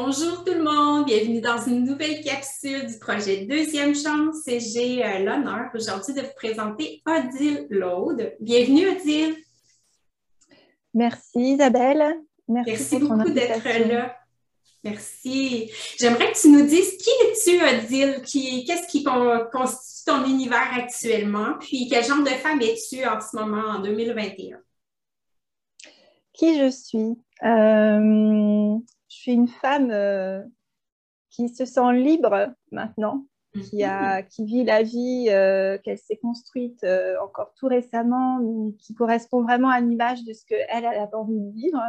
Bonjour 0.00 0.44
tout 0.44 0.54
le 0.54 0.62
monde, 0.62 1.06
bienvenue 1.06 1.40
dans 1.40 1.58
une 1.58 1.84
nouvelle 1.84 2.22
capsule 2.22 2.86
du 2.86 3.00
projet 3.00 3.46
Deuxième 3.46 3.96
Chance. 3.96 4.44
J'ai 4.46 5.04
euh, 5.04 5.18
l'honneur 5.18 5.70
aujourd'hui 5.74 6.14
de 6.14 6.20
vous 6.20 6.34
présenter 6.36 7.02
Odile 7.04 7.66
Laude. 7.68 8.32
Bienvenue 8.38 8.90
Odile. 8.90 9.34
Merci 10.94 11.54
Isabelle. 11.54 12.14
Merci, 12.46 13.00
beaucoup 13.00 13.28
d'être 13.28 13.88
là. 13.88 14.16
Merci. 14.84 15.68
J'aimerais 15.98 16.30
que 16.30 16.40
tu 16.40 16.50
nous 16.50 16.64
dises 16.64 16.96
qui 16.96 17.10
es-tu 17.24 17.60
Odile, 17.60 18.22
qu'est-ce 18.22 18.86
qui 18.86 19.02
constitue 19.02 20.04
ton 20.06 20.24
univers 20.26 20.74
actuellement, 20.76 21.54
puis 21.58 21.88
quel 21.90 22.04
genre 22.04 22.22
de 22.22 22.28
femme 22.28 22.60
es-tu 22.62 23.04
en 23.04 23.20
ce 23.20 23.36
moment 23.36 23.66
en 23.68 23.80
2021? 23.80 24.58
Qui 26.34 26.56
je 26.56 26.70
suis? 26.70 27.18
Euh, 27.42 28.78
je 29.08 29.16
suis 29.16 29.32
une 29.32 29.48
femme 29.48 29.90
euh, 29.90 30.42
qui 31.30 31.48
se 31.48 31.64
sent 31.64 31.92
libre 31.94 32.52
maintenant, 32.70 33.26
qui, 33.54 33.82
a, 33.82 34.22
qui 34.22 34.44
vit 34.44 34.64
la 34.64 34.82
vie 34.82 35.26
euh, 35.30 35.78
qu'elle 35.78 35.98
s'est 35.98 36.18
construite 36.18 36.84
euh, 36.84 37.16
encore 37.22 37.54
tout 37.54 37.66
récemment, 37.66 38.40
qui 38.78 38.94
correspond 38.94 39.42
vraiment 39.42 39.70
à 39.70 39.80
l'image 39.80 40.24
de 40.24 40.32
ce 40.32 40.44
qu'elle 40.44 40.66
elle 40.68 40.86
a 40.86 41.08
envie 41.14 41.40
de 41.40 41.50
vivre. 41.52 41.80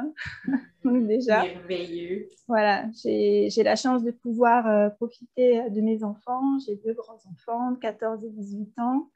Donc 0.86 1.08
déjà, 1.08 1.44
Merveilleux. 1.44 2.30
Voilà, 2.48 2.86
j'ai 3.04 3.50
la 3.58 3.76
chance 3.76 4.04
de 4.04 4.12
pouvoir 4.12 4.96
profiter 4.96 5.70
de 5.70 5.82
mes 5.82 6.04
enfants. 6.04 6.58
J'ai 6.66 6.78
deux 6.78 6.94
grands-enfants, 6.94 7.76
14 7.76 8.24
et 8.24 8.30
18 8.30 8.80
ans. 8.80 9.10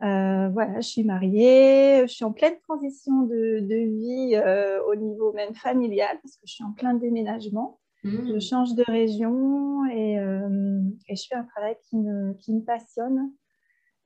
Voilà, 0.00 0.80
je 0.80 0.88
suis 0.88 1.04
mariée, 1.04 2.02
je 2.02 2.12
suis 2.12 2.24
en 2.24 2.32
pleine 2.32 2.56
transition 2.68 3.22
de, 3.22 3.60
de 3.60 3.76
vie 3.76 4.40
au 4.86 4.94
niveau 4.94 5.32
même 5.32 5.54
familial 5.54 6.18
parce 6.22 6.36
que 6.36 6.42
je 6.46 6.52
suis 6.54 6.64
en 6.64 6.72
plein 6.72 6.94
déménagement. 6.94 7.78
Je 8.04 8.10
mmh. 8.10 8.40
change 8.40 8.74
de 8.74 8.84
région 8.86 9.84
et, 9.86 10.18
euh, 10.18 10.80
et, 11.08 11.16
je 11.16 11.26
fais 11.28 11.34
un 11.34 11.44
travail 11.44 11.76
qui 11.88 11.96
me, 11.96 12.32
qui 12.34 12.52
me 12.52 12.60
passionne. 12.60 13.32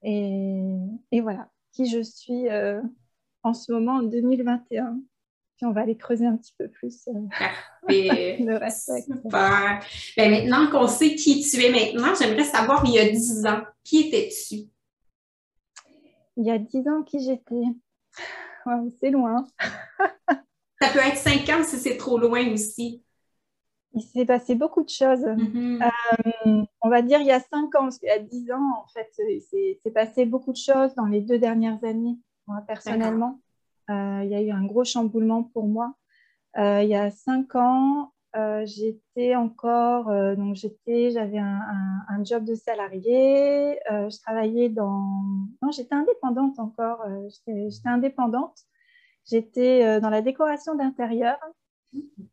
Et, 0.02 0.62
et, 1.12 1.20
voilà, 1.20 1.50
qui 1.72 1.88
je 1.88 2.02
suis 2.02 2.48
euh, 2.48 2.80
en 3.42 3.52
ce 3.52 3.70
moment 3.70 3.96
en 3.96 4.02
2021. 4.02 4.98
Puis 5.56 5.66
on 5.66 5.72
va 5.72 5.82
aller 5.82 5.96
creuser 5.96 6.26
un 6.26 6.36
petit 6.36 6.54
peu 6.58 6.68
plus 6.68 7.06
euh, 7.08 7.12
le 7.88 8.56
reste. 8.56 8.90
Super. 9.04 9.84
Ben, 10.16 10.30
maintenant 10.30 10.70
qu'on 10.70 10.88
sait 10.88 11.14
qui 11.14 11.42
tu 11.42 11.62
es 11.62 11.70
maintenant, 11.70 12.14
j'aimerais 12.18 12.44
savoir, 12.44 12.82
il 12.86 12.94
y 12.94 12.98
a 12.98 13.08
10 13.10 13.46
ans, 13.46 13.62
qui 13.84 14.08
étais-tu? 14.08 14.70
Il 16.36 16.46
y 16.46 16.50
a 16.50 16.58
10 16.58 16.88
ans, 16.88 17.02
qui 17.02 17.20
j'étais? 17.20 17.64
c'est 19.00 19.10
loin. 19.10 19.46
Ça 20.80 20.88
peut 20.92 20.98
être 20.98 21.16
5 21.16 21.48
ans 21.50 21.62
si 21.64 21.76
c'est 21.76 21.96
trop 21.96 22.18
loin 22.18 22.52
aussi 22.52 23.02
il 23.94 24.02
s'est 24.02 24.24
passé 24.24 24.54
beaucoup 24.54 24.82
de 24.82 24.88
choses. 24.88 25.20
Mm-hmm. 25.20 25.82
Euh, 26.46 26.64
on 26.80 26.88
va 26.88 27.02
dire 27.02 27.20
il 27.20 27.26
y 27.26 27.32
a 27.32 27.40
cinq 27.40 27.74
ans, 27.74 27.82
parce 27.82 27.98
qu'il 27.98 28.08
y 28.08 28.12
a 28.12 28.18
dix 28.18 28.50
ans, 28.50 28.84
en 28.84 28.86
fait, 28.88 29.10
c'est 29.82 29.90
passé 29.90 30.24
beaucoup 30.24 30.52
de 30.52 30.56
choses 30.56 30.94
dans 30.94 31.06
les 31.06 31.20
deux 31.20 31.38
dernières 31.38 31.82
années, 31.84 32.18
moi, 32.46 32.62
personnellement. 32.66 33.40
Euh, 33.90 34.20
il 34.24 34.30
y 34.30 34.34
a 34.34 34.40
eu 34.40 34.50
un 34.50 34.64
gros 34.64 34.84
chamboulement 34.84 35.42
pour 35.42 35.66
moi. 35.66 35.94
Euh, 36.58 36.82
il 36.82 36.88
y 36.88 36.94
a 36.94 37.10
cinq 37.10 37.54
ans, 37.54 38.11
j'étais 38.64 39.34
encore, 39.36 40.06
donc 40.36 40.54
j'étais, 40.54 41.10
j'avais 41.10 41.38
un, 41.38 41.60
un, 42.08 42.24
job 42.24 42.44
de 42.44 42.54
salarié. 42.54 43.78
je 43.88 44.22
travaillais 44.22 44.68
dans, 44.68 45.22
non, 45.62 45.70
j'étais 45.70 45.94
indépendante 45.94 46.58
encore. 46.58 47.04
j'étais 47.28 47.88
indépendante. 47.88 48.58
J'étais 49.24 50.00
dans 50.00 50.10
la 50.10 50.22
décoration 50.22 50.74
d'intérieur. 50.74 51.38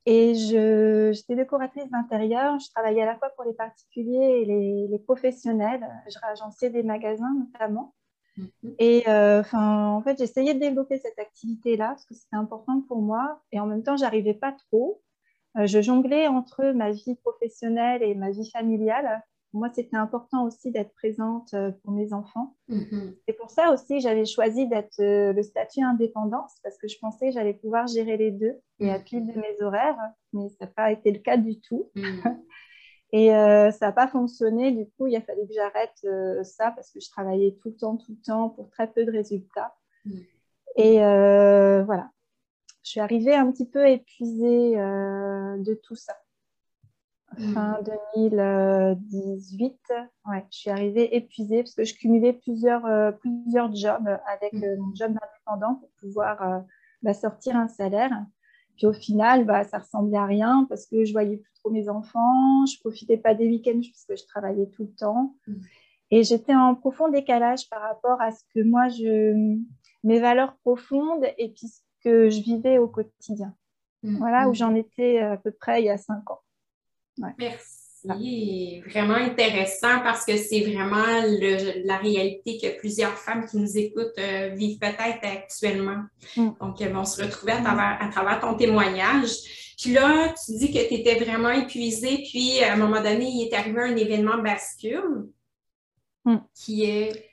Et 0.05 0.35
j'étais 0.35 1.35
décoratrice 1.35 1.89
d'intérieur. 1.89 2.59
Je 2.59 2.69
travaillais 2.71 3.01
à 3.01 3.05
la 3.05 3.17
fois 3.17 3.29
pour 3.35 3.45
les 3.45 3.53
particuliers 3.53 4.41
et 4.41 4.87
les, 4.87 4.99
professionnels. 4.99 5.85
Je 6.07 6.17
réagençais 6.19 6.69
des 6.69 6.83
magasins 6.83 7.33
notamment. 7.37 7.93
Mhm. 8.37 8.75
Et 8.79 9.03
euh, 9.07 9.41
enfin, 9.41 9.89
en 9.89 10.01
fait, 10.01 10.17
j'essayais 10.17 10.53
de 10.53 10.59
développer 10.59 10.97
cette 10.97 11.19
activité-là 11.19 11.89
parce 11.89 12.05
que 12.05 12.13
c'était 12.13 12.35
important 12.35 12.81
pour 12.87 13.01
moi. 13.01 13.41
Et 13.51 13.59
en 13.59 13.65
même 13.65 13.83
temps, 13.83 13.97
j'arrivais 13.97 14.33
pas 14.33 14.53
trop. 14.53 15.01
Euh, 15.59 15.67
je 15.67 15.81
jonglais 15.81 16.27
entre 16.27 16.71
ma 16.71 16.91
vie 16.91 17.15
professionnelle 17.15 18.01
et 18.03 18.15
ma 18.15 18.31
vie 18.31 18.49
familiale 18.49 19.23
moi, 19.53 19.69
c'était 19.73 19.97
important 19.97 20.45
aussi 20.45 20.71
d'être 20.71 20.93
présente 20.93 21.53
euh, 21.53 21.71
pour 21.83 21.91
mes 21.91 22.13
enfants. 22.13 22.55
Mm-hmm. 22.69 23.15
Et 23.27 23.33
pour 23.33 23.49
ça 23.49 23.71
aussi, 23.73 23.99
j'avais 23.99 24.25
choisi 24.25 24.67
d'être 24.67 24.99
euh, 24.99 25.33
le 25.33 25.41
statut 25.41 25.81
indépendance 25.81 26.59
parce 26.63 26.77
que 26.77 26.87
je 26.87 26.97
pensais 26.99 27.29
que 27.29 27.33
j'allais 27.33 27.55
pouvoir 27.55 27.87
gérer 27.87 28.17
les 28.17 28.31
deux 28.31 28.59
et 28.79 28.91
à 28.91 28.99
pile 28.99 29.25
de 29.25 29.39
mes 29.39 29.61
horaires, 29.61 29.97
mais 30.33 30.49
ça 30.49 30.65
n'a 30.65 30.67
pas 30.67 30.91
été 30.91 31.11
le 31.11 31.19
cas 31.19 31.37
du 31.37 31.59
tout. 31.59 31.89
Mm. 31.95 32.19
et 33.11 33.35
euh, 33.35 33.71
ça 33.71 33.87
n'a 33.87 33.91
pas 33.91 34.07
fonctionné. 34.07 34.71
Du 34.71 34.85
coup, 34.91 35.07
il 35.07 35.15
a 35.15 35.21
fallu 35.21 35.47
que 35.47 35.53
j'arrête 35.53 36.45
ça 36.45 36.71
parce 36.71 36.91
que 36.91 36.99
je 36.99 37.09
travaillais 37.09 37.57
tout 37.59 37.69
le 37.69 37.75
temps, 37.75 37.97
tout 37.97 38.11
le 38.11 38.21
temps 38.23 38.49
pour 38.49 38.69
très 38.69 38.91
peu 38.91 39.03
de 39.03 39.11
résultats. 39.11 39.73
Mm. 40.05 40.19
Et 40.75 40.95
voilà, 40.99 42.11
je 42.89 42.93
suis 42.93 42.99
arrivée 43.01 43.35
un 43.35 43.51
petit 43.51 43.67
peu 43.67 43.87
épuisée 43.87 44.75
de 44.75 45.73
tout 45.75 45.95
ça 45.95 46.15
fin 47.53 47.79
2018. 47.83 49.77
Ouais, 50.25 50.45
je 50.51 50.57
suis 50.57 50.69
arrivée 50.69 51.15
épuisée 51.15 51.63
parce 51.63 51.75
que 51.75 51.83
je 51.83 51.93
cumulais 51.95 52.33
plusieurs, 52.33 52.85
euh, 52.85 53.11
plusieurs 53.11 53.73
jobs 53.73 54.07
avec 54.27 54.53
euh, 54.55 54.77
mon 54.77 54.93
job 54.95 55.13
d'indépendant 55.13 55.75
pour 55.75 55.89
pouvoir 55.99 56.41
euh, 56.41 56.59
bah, 57.01 57.13
sortir 57.13 57.55
un 57.55 57.67
salaire. 57.67 58.11
Puis 58.77 58.87
au 58.87 58.93
final, 58.93 59.45
bah, 59.45 59.63
ça 59.63 59.79
ressemblait 59.79 60.17
à 60.17 60.25
rien 60.25 60.65
parce 60.69 60.85
que 60.85 61.05
je 61.05 61.11
voyais 61.11 61.37
plus 61.37 61.53
trop 61.59 61.69
mes 61.69 61.89
enfants, 61.89 62.65
je 62.65 62.79
profitais 62.79 63.17
pas 63.17 63.33
des 63.33 63.47
week-ends 63.47 63.79
puisque 63.81 64.17
je 64.17 64.25
travaillais 64.25 64.67
tout 64.67 64.83
le 64.83 64.95
temps. 64.95 65.35
Mm. 65.47 65.53
Et 66.11 66.23
j'étais 66.23 66.55
en 66.55 66.73
profond 66.73 67.09
décalage 67.09 67.69
par 67.69 67.81
rapport 67.81 68.19
à 68.21 68.31
ce 68.31 68.43
que 68.55 68.63
moi, 68.63 68.87
je, 68.89 69.59
mes 70.03 70.19
valeurs 70.19 70.55
profondes 70.63 71.25
et 71.37 71.49
puis 71.49 71.67
ce 71.67 71.81
que 72.03 72.29
je 72.29 72.41
vivais 72.41 72.77
au 72.77 72.87
quotidien. 72.87 73.53
Mm. 74.03 74.17
Voilà 74.17 74.47
où 74.47 74.51
mm. 74.51 74.55
j'en 74.55 74.75
étais 74.75 75.19
à 75.19 75.37
peu 75.37 75.51
près 75.51 75.81
il 75.81 75.85
y 75.85 75.89
a 75.89 75.97
cinq 75.97 76.29
ans. 76.31 76.41
Merci. 77.37 78.81
Vraiment 78.87 79.15
intéressant 79.15 79.99
parce 80.03 80.23
que 80.23 80.37
c'est 80.37 80.61
vraiment 80.61 81.03
la 81.83 81.97
réalité 81.97 82.57
que 82.57 82.79
plusieurs 82.79 83.17
femmes 83.17 83.45
qui 83.45 83.57
nous 83.57 83.77
écoutent 83.77 84.17
euh, 84.17 84.49
vivent 84.55 84.79
peut-être 84.79 85.19
actuellement. 85.21 86.03
Mm. 86.37 86.49
Donc, 86.61 86.79
elles 86.79 86.93
vont 86.93 87.03
se 87.03 87.21
retrouver 87.21 87.53
à 87.53 88.09
travers, 88.09 88.39
ton 88.39 88.55
témoignage. 88.55 89.31
Puis 89.77 89.91
là, 89.91 90.33
tu 90.45 90.57
dis 90.57 90.71
que 90.71 90.87
tu 90.87 90.93
étais 90.93 91.19
vraiment 91.19 91.51
épuisée, 91.51 92.23
puis 92.29 92.63
à 92.63 92.73
un 92.73 92.77
moment 92.77 93.01
donné, 93.01 93.25
il 93.25 93.47
est 93.47 93.53
arrivé 93.53 93.81
un 93.81 93.95
événement 93.95 94.37
bascule 94.37 95.27
qui 96.53 96.85
est. 96.85 97.28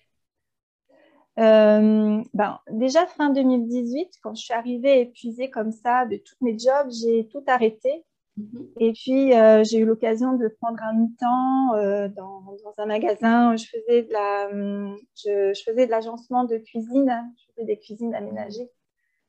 Euh, 1.39 2.23
ben, 2.33 2.59
déjà 2.71 3.07
fin 3.07 3.31
2018, 3.31 4.09
quand 4.23 4.35
je 4.35 4.43
suis 4.43 4.55
arrivée 4.55 5.03
épuisée 5.03 5.51
comme 5.51 5.73
ça 5.73 6.07
de 6.07 6.17
tous 6.17 6.37
mes 6.41 6.59
jobs, 6.59 6.91
j'ai 6.91 7.29
tout 7.29 7.45
arrêté 7.47 8.05
Mhm. 8.37 8.69
Et 8.81 8.93
puis, 8.93 9.35
euh, 9.35 9.65
j'ai 9.65 9.79
eu 9.79 9.85
l'occasion 9.85 10.35
de 10.37 10.49
prendre 10.49 10.83
un 10.83 10.93
mi-temps 10.93 11.75
euh, 11.75 12.09
dans, 12.09 12.43
dans, 12.65 12.75
un 12.79 12.87
magasin. 12.87 13.55
Où 13.55 13.57
je 13.57 13.65
faisais 13.65 14.03
de 14.03 14.13
la, 14.13 14.49
hum, 14.51 14.97
je, 15.17 15.55
je 15.55 15.63
faisais 15.63 15.87
de 15.87 15.91
l'agencement 15.91 16.45
de 16.45 16.59
cuisine. 16.59 17.33
Je 17.39 17.45
faisais 17.53 17.67
des 17.67 17.79
cuisines 17.79 18.15
aménagées. 18.15 18.71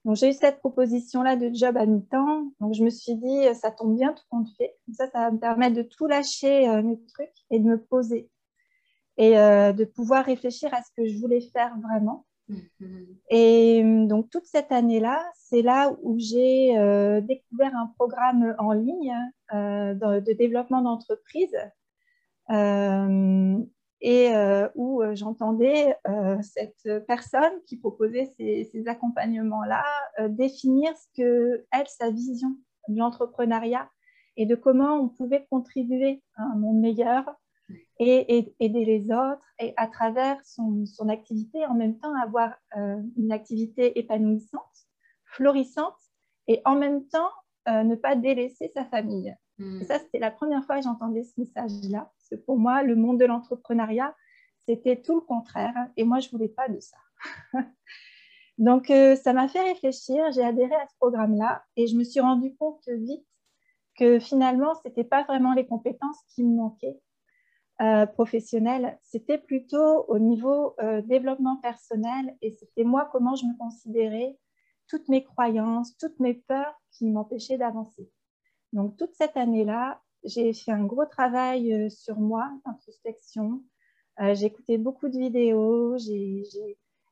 Donc, 0.03 0.15
j'ai 0.15 0.29
eu 0.29 0.33
cette 0.33 0.59
proposition-là 0.59 1.35
de 1.35 1.53
job 1.53 1.77
à 1.77 1.85
mi-temps. 1.85 2.51
Donc, 2.59 2.73
je 2.73 2.83
me 2.83 2.89
suis 2.89 3.15
dit, 3.15 3.53
ça 3.55 3.71
tombe 3.71 3.95
bien 3.95 4.13
tout 4.13 4.23
compte 4.29 4.47
fait. 4.57 4.75
Comme 4.85 4.95
ça, 4.95 5.09
ça 5.09 5.19
va 5.19 5.31
me 5.31 5.39
permettre 5.39 5.75
de 5.75 5.81
tout 5.83 6.07
lâcher 6.07 6.67
mes 6.81 6.97
trucs 7.13 7.33
et 7.49 7.59
de 7.59 7.65
me 7.65 7.81
poser 7.81 8.29
et 9.17 9.31
de 9.33 9.83
pouvoir 9.83 10.25
réfléchir 10.25 10.73
à 10.73 10.81
ce 10.83 10.91
que 10.95 11.07
je 11.07 11.17
voulais 11.17 11.41
faire 11.41 11.75
vraiment. 11.79 12.25
Mhm. 12.49 13.17
Et 13.29 13.81
hum, 13.83 14.07
donc, 14.07 14.29
toute 14.29 14.45
cette 14.45 14.71
année-là, 14.71 15.23
c'est 15.35 15.61
là 15.61 15.93
où 16.01 16.17
j'ai 16.17 16.77
euh, 16.77 17.21
découvert 17.21 17.75
un 17.75 17.87
programme 17.97 18.55
en 18.57 18.71
ligne 18.71 19.15
euh, 19.53 19.93
de, 19.93 20.33
développement 20.33 20.81
d'entreprise 20.81 21.55
euh, 22.49 23.57
et 23.99 24.29
où 24.75 25.01
j'entendais 25.15 25.97
cette 26.41 26.87
personne 27.07 27.51
qui 27.65 27.77
proposait 27.77 28.29
ces, 28.37 28.69
ces 28.71 28.87
accompagnements-là 28.87 29.83
définir 30.29 30.95
ce 30.95 31.07
que 31.19 31.65
elle, 31.71 31.87
sa 31.87 32.11
vision 32.11 32.55
de 32.89 32.99
l'entrepreneuriat 32.99 33.89
et 34.35 34.45
de 34.45 34.53
comment 34.53 34.97
on 34.97 35.09
pouvait 35.09 35.47
contribuer 35.49 36.21
à 36.35 36.43
un 36.43 36.55
monde 36.57 36.79
meilleur 36.79 37.25
et, 37.99 38.53
aider 38.59 38.85
les 38.85 39.11
autres 39.11 39.43
et 39.59 39.73
à 39.77 39.87
travers 39.87 40.43
son, 40.45 40.85
son 40.85 41.09
activité, 41.09 41.65
en 41.65 41.73
même 41.73 41.97
temps 41.99 42.13
avoir 42.21 42.53
euh, 42.77 43.01
une 43.17 43.31
activité 43.31 43.99
épanouissante, 43.99 44.87
florissante 45.25 45.97
et 46.47 46.61
en 46.65 46.75
même 46.75 47.07
temps 47.07 47.31
euh, 47.67 47.83
ne 47.83 47.95
pas 47.95 48.15
délaisser 48.15 48.71
sa 48.73 48.85
famille. 48.85 49.35
Hmm. 49.59 49.81
ça, 49.83 49.97
c'était 49.99 50.19
la 50.19 50.31
première 50.31 50.63
fois 50.65 50.77
que 50.77 50.83
j'entendais 50.83 51.23
ce 51.23 51.33
message-là. 51.37 52.11
Parce 52.15 52.29
que 52.29 52.35
pour 52.35 52.59
moi, 52.59 52.83
le 52.83 52.95
monde 52.95 53.19
de 53.19 53.25
l'entrepreneuriat, 53.25 54.15
c'était 54.67 55.01
tout 55.01 55.15
le 55.15 55.21
contraire 55.21 55.89
et 55.97 56.03
moi, 56.03 56.19
je 56.19 56.27
ne 56.27 56.31
voulais 56.31 56.49
pas 56.49 56.69
de 56.69 56.79
ça. 56.79 56.97
Donc, 58.57 58.89
euh, 58.89 59.15
ça 59.15 59.33
m'a 59.33 59.47
fait 59.47 59.61
réfléchir, 59.61 60.31
j'ai 60.31 60.43
adhéré 60.43 60.73
à 60.73 60.87
ce 60.87 60.95
programme-là 60.99 61.63
et 61.75 61.87
je 61.87 61.95
me 61.95 62.03
suis 62.03 62.19
rendu 62.19 62.55
compte 62.55 62.87
vite 62.87 63.25
que 63.97 64.19
finalement, 64.19 64.73
ce 64.75 64.87
n'était 64.87 65.03
pas 65.03 65.23
vraiment 65.23 65.53
les 65.53 65.65
compétences 65.65 66.17
qui 66.29 66.43
me 66.43 66.55
manquaient 66.55 66.99
euh, 67.81 68.07
professionnelles, 68.07 68.97
c'était 69.03 69.37
plutôt 69.37 70.05
au 70.07 70.17
niveau 70.17 70.75
euh, 70.79 71.01
développement 71.03 71.57
personnel 71.57 72.35
et 72.41 72.51
c'était 72.51 72.83
moi 72.83 73.07
comment 73.11 73.35
je 73.35 73.45
me 73.45 73.55
considérais, 73.57 74.35
toutes 74.87 75.07
mes 75.09 75.23
croyances, 75.23 75.95
toutes 75.97 76.19
mes 76.19 76.33
peurs 76.33 76.73
qui 76.91 77.09
m'empêchaient 77.11 77.59
d'avancer. 77.59 78.09
Donc 78.73 78.97
toute 78.97 79.13
cette 79.13 79.37
année-là, 79.37 80.01
j'ai 80.23 80.53
fait 80.53 80.71
un 80.71 80.85
gros 80.85 81.05
travail 81.05 81.71
euh, 81.71 81.89
sur 81.89 82.19
moi, 82.19 82.49
introspection. 82.65 83.63
j'ai 84.19 84.45
écouté 84.45 84.79
beaucoup 84.79 85.09
de 85.09 85.19
vidéos, 85.19 85.97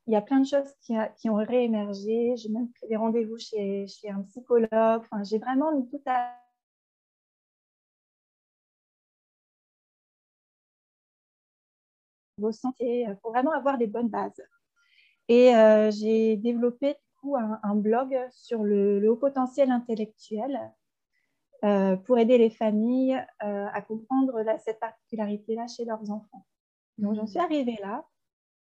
il 0.08 0.14
y 0.14 0.16
a 0.16 0.22
plein 0.22 0.40
de 0.40 0.48
choses 0.48 0.72
qui, 0.82 1.30
ont 1.30 1.36
réémergé. 1.36 2.36
J'ai 2.38 2.50
même 2.50 2.72
pris 2.72 2.88
des 2.88 2.96
rendez-vous 2.96 3.38
chez, 3.38 3.88
chez, 3.88 4.10
un 4.10 4.22
psychologue. 4.24 4.70
Enfin, 4.72 5.24
j'ai 5.24 5.40
vraiment 5.40 5.76
mis 5.76 5.88
tout 5.88 6.02
à 6.06 6.32
vos 12.38 12.52
santé, 12.52 13.06
pour 13.22 13.32
vraiment 13.32 13.52
avoir 13.52 13.78
des 13.78 13.88
bonnes 13.88 14.10
bases. 14.10 14.42
Et 15.28 15.56
euh, 15.56 15.92
j'ai 15.92 16.38
développé 16.38 16.90
du 16.94 17.20
coup 17.20 17.36
un, 17.36 17.76
blog 17.76 18.16
sur 18.32 18.64
le, 18.64 19.10
haut 19.10 19.16
potentiel 19.16 19.72
intellectuel 19.72 20.72
euh, 21.64 21.96
pour 21.96 22.20
aider 22.20 22.38
les 22.38 22.52
familles 22.52 23.16
euh, 23.44 23.68
à 23.74 23.82
comprendre 23.82 24.44
cette 24.64 24.80
particularité-là 24.80 25.66
chez 25.68 25.86
leurs 25.86 26.12
enfants. 26.12 26.46
Donc 26.98 27.16
j'en 27.16 27.26
suis 27.26 27.40
arrivée 27.40 27.78
là. 27.82 28.06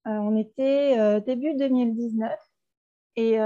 on 0.06 0.36
était 0.36 1.22
début 1.22 1.56
2019 1.56 2.32
et 3.16 3.38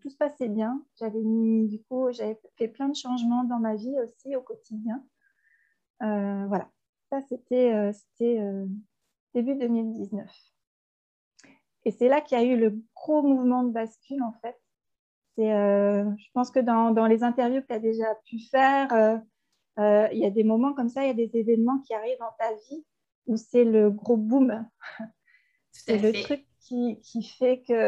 tout 0.00 0.10
se 0.10 0.16
passait 0.16 0.48
bien. 0.48 0.84
J'avais 0.98 1.22
mis 1.22 1.66
du 1.68 1.82
coup, 1.84 2.10
j'avais 2.10 2.38
fait 2.56 2.68
plein 2.68 2.88
de 2.88 2.96
changements 2.96 3.44
dans 3.44 3.58
ma 3.58 3.76
vie 3.76 3.96
aussi 4.00 4.34
au 4.34 4.42
quotidien. 4.42 5.02
voilà, 6.00 6.68
ça 7.10 7.22
c'était 7.22 7.92
début 9.42 9.54
2019. 9.54 10.28
Et 11.84 11.90
c'est 11.90 12.08
là 12.08 12.20
qu'il 12.20 12.38
y 12.38 12.40
a 12.40 12.44
eu 12.44 12.58
le 12.58 12.82
gros 12.94 13.22
mouvement 13.22 13.62
de 13.62 13.70
bascule, 13.70 14.22
en 14.22 14.34
fait. 14.42 14.56
Euh, 15.38 16.04
je 16.18 16.26
pense 16.34 16.50
que 16.50 16.58
dans, 16.58 16.90
dans 16.90 17.06
les 17.06 17.22
interviews 17.22 17.62
que 17.62 17.68
tu 17.68 17.72
as 17.72 17.78
déjà 17.78 18.06
pu 18.26 18.40
faire, 18.50 18.92
euh, 18.92 19.16
euh, 19.78 20.08
il 20.12 20.18
y 20.18 20.26
a 20.26 20.30
des 20.30 20.42
moments 20.42 20.74
comme 20.74 20.88
ça, 20.88 21.04
il 21.04 21.06
y 21.06 21.10
a 21.10 21.26
des 21.26 21.30
événements 21.38 21.78
qui 21.80 21.94
arrivent 21.94 22.18
dans 22.18 22.34
ta 22.38 22.52
vie 22.54 22.84
où 23.26 23.36
c'est 23.36 23.64
le 23.64 23.90
gros 23.90 24.16
boom. 24.16 24.66
C'est 25.70 25.98
le 25.98 26.12
truc 26.12 26.44
qui, 26.58 26.98
qui 27.02 27.22
fait 27.22 27.62
qu'il 27.62 27.76
y 27.76 27.78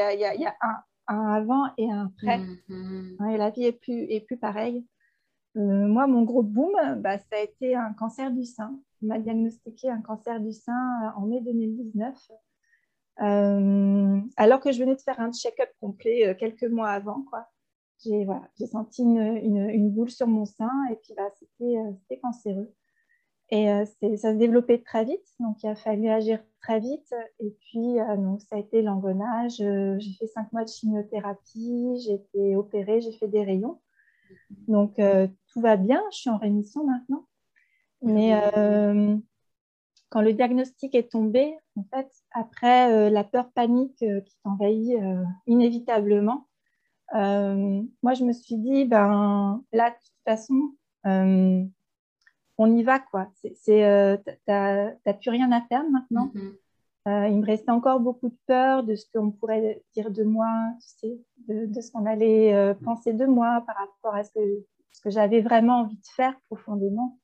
a, 0.00 0.14
y, 0.14 0.24
a, 0.24 0.34
y 0.34 0.46
a 0.46 0.54
un, 0.62 0.76
un, 1.08 1.26
avant 1.34 1.66
et 1.76 1.90
un 1.90 2.06
après. 2.06 2.40
Et 2.70 3.36
la 3.36 3.50
vie 3.50 3.64
est 3.64 3.72
plus, 3.72 4.04
est 4.10 4.20
plus 4.20 4.38
pareille. 4.38 4.86
moi, 5.54 6.06
mon 6.06 6.22
gros 6.22 6.42
boom, 6.42 6.72
bah, 7.00 7.18
ça 7.18 7.36
a 7.36 7.40
été 7.40 7.74
un 7.74 7.92
cancer 7.92 8.30
du 8.30 8.44
sein 8.46 8.80
m'a 9.02 9.18
diagnostiqué 9.18 9.90
un 9.90 10.00
cancer 10.00 10.40
du 10.40 10.52
sein 10.52 10.72
euh, 11.04 11.20
en 11.20 11.26
mai 11.26 11.40
2019, 11.40 12.16
euh, 13.20 14.20
alors 14.36 14.60
que 14.60 14.72
je 14.72 14.78
venais 14.78 14.94
de 14.94 15.00
faire 15.00 15.20
un 15.20 15.32
check-up 15.32 15.68
complet 15.80 16.28
euh, 16.28 16.34
quelques 16.34 16.64
mois 16.64 16.90
avant. 16.90 17.24
J'ai, 18.04 18.26
senti 18.66 19.02
une, 19.02 19.90
boule 19.90 20.10
sur 20.10 20.26
mon 20.26 20.44
sein 20.44 20.70
et 20.90 20.96
puis 20.96 21.14
bah, 21.16 21.30
c'était, 21.38 22.18
cancéreux. 22.20 22.72
Et 23.50 23.66
ça 24.16 24.32
se 24.32 24.38
développait 24.38 24.78
très 24.78 25.04
vite, 25.04 25.24
donc 25.38 25.62
il 25.62 25.68
a 25.68 25.76
fallu 25.76 26.08
agir 26.08 26.42
très 26.62 26.80
vite. 26.80 27.14
Et 27.38 27.50
puis, 27.50 27.98
ça 28.48 28.56
a 28.56 28.58
été 28.58 28.82
l'engrenage. 28.82 29.58
j'ai 29.58 30.12
fait 30.18 30.26
cinq 30.26 30.50
mois 30.52 30.64
de 30.64 30.70
chimiothérapie, 30.70 32.02
j'ai 32.04 32.14
été 32.14 32.56
opérée, 32.56 33.02
j'ai 33.02 33.12
fait 33.12 33.28
des 33.28 33.44
rayons. 33.44 33.78
Donc, 34.66 34.94
tout 35.52 35.60
va 35.60 35.76
bien, 35.76 36.02
je 36.10 36.16
suis 36.16 36.30
en 36.30 36.38
rémission 36.38 36.84
maintenant. 36.84 37.26
Mais 38.02 38.34
euh, 38.34 39.16
quand 40.10 40.20
le 40.20 40.32
diagnostic 40.32 40.94
est 40.94 41.10
tombé, 41.10 41.56
en 41.76 41.84
fait, 41.84 42.08
après 42.32 42.92
euh, 42.92 43.10
la 43.10 43.24
peur 43.24 43.50
panique 43.52 44.02
euh, 44.02 44.20
qui 44.20 44.36
t'envahit 44.44 44.98
inévitablement, 45.46 46.48
moi, 47.14 48.14
je 48.14 48.24
me 48.24 48.32
suis 48.32 48.56
dit, 48.56 48.84
ben 48.86 49.62
là, 49.72 49.90
de 49.90 49.94
toute 49.94 50.24
façon, 50.24 50.74
on 51.04 52.76
y 52.76 52.82
va, 52.82 52.98
quoi. 52.98 53.28
Tu 53.42 53.72
n'as 53.72 55.14
plus 55.20 55.30
rien 55.30 55.52
à 55.52 55.60
faire 55.62 55.84
maintenant. 55.90 56.32
Mm-hmm. 56.34 57.30
il 57.32 57.38
me 57.38 57.44
restait 57.44 57.70
encore 57.70 58.00
beaucoup 58.00 58.30
de 58.30 58.38
peur 58.46 58.82
de 58.82 58.94
ce 58.94 59.04
qu'on 59.12 59.30
pourrait 59.30 59.82
dire 59.94 60.10
de 60.10 60.24
moi, 60.24 60.48
tu 60.80 61.08
sais, 61.08 61.20
de, 61.48 61.80
ce 61.80 61.92
qu'on 61.92 62.06
allait 62.06 62.74
penser 62.82 63.12
de 63.12 63.26
moi 63.26 63.62
par 63.66 63.76
rapport 63.76 64.14
à 64.14 64.24
ce 64.24 64.30
que 65.02 65.10
j'avais 65.10 65.42
vraiment 65.42 65.80
envie 65.80 65.98
de 65.98 66.06
faire 66.16 66.34
profondément. 66.48 67.18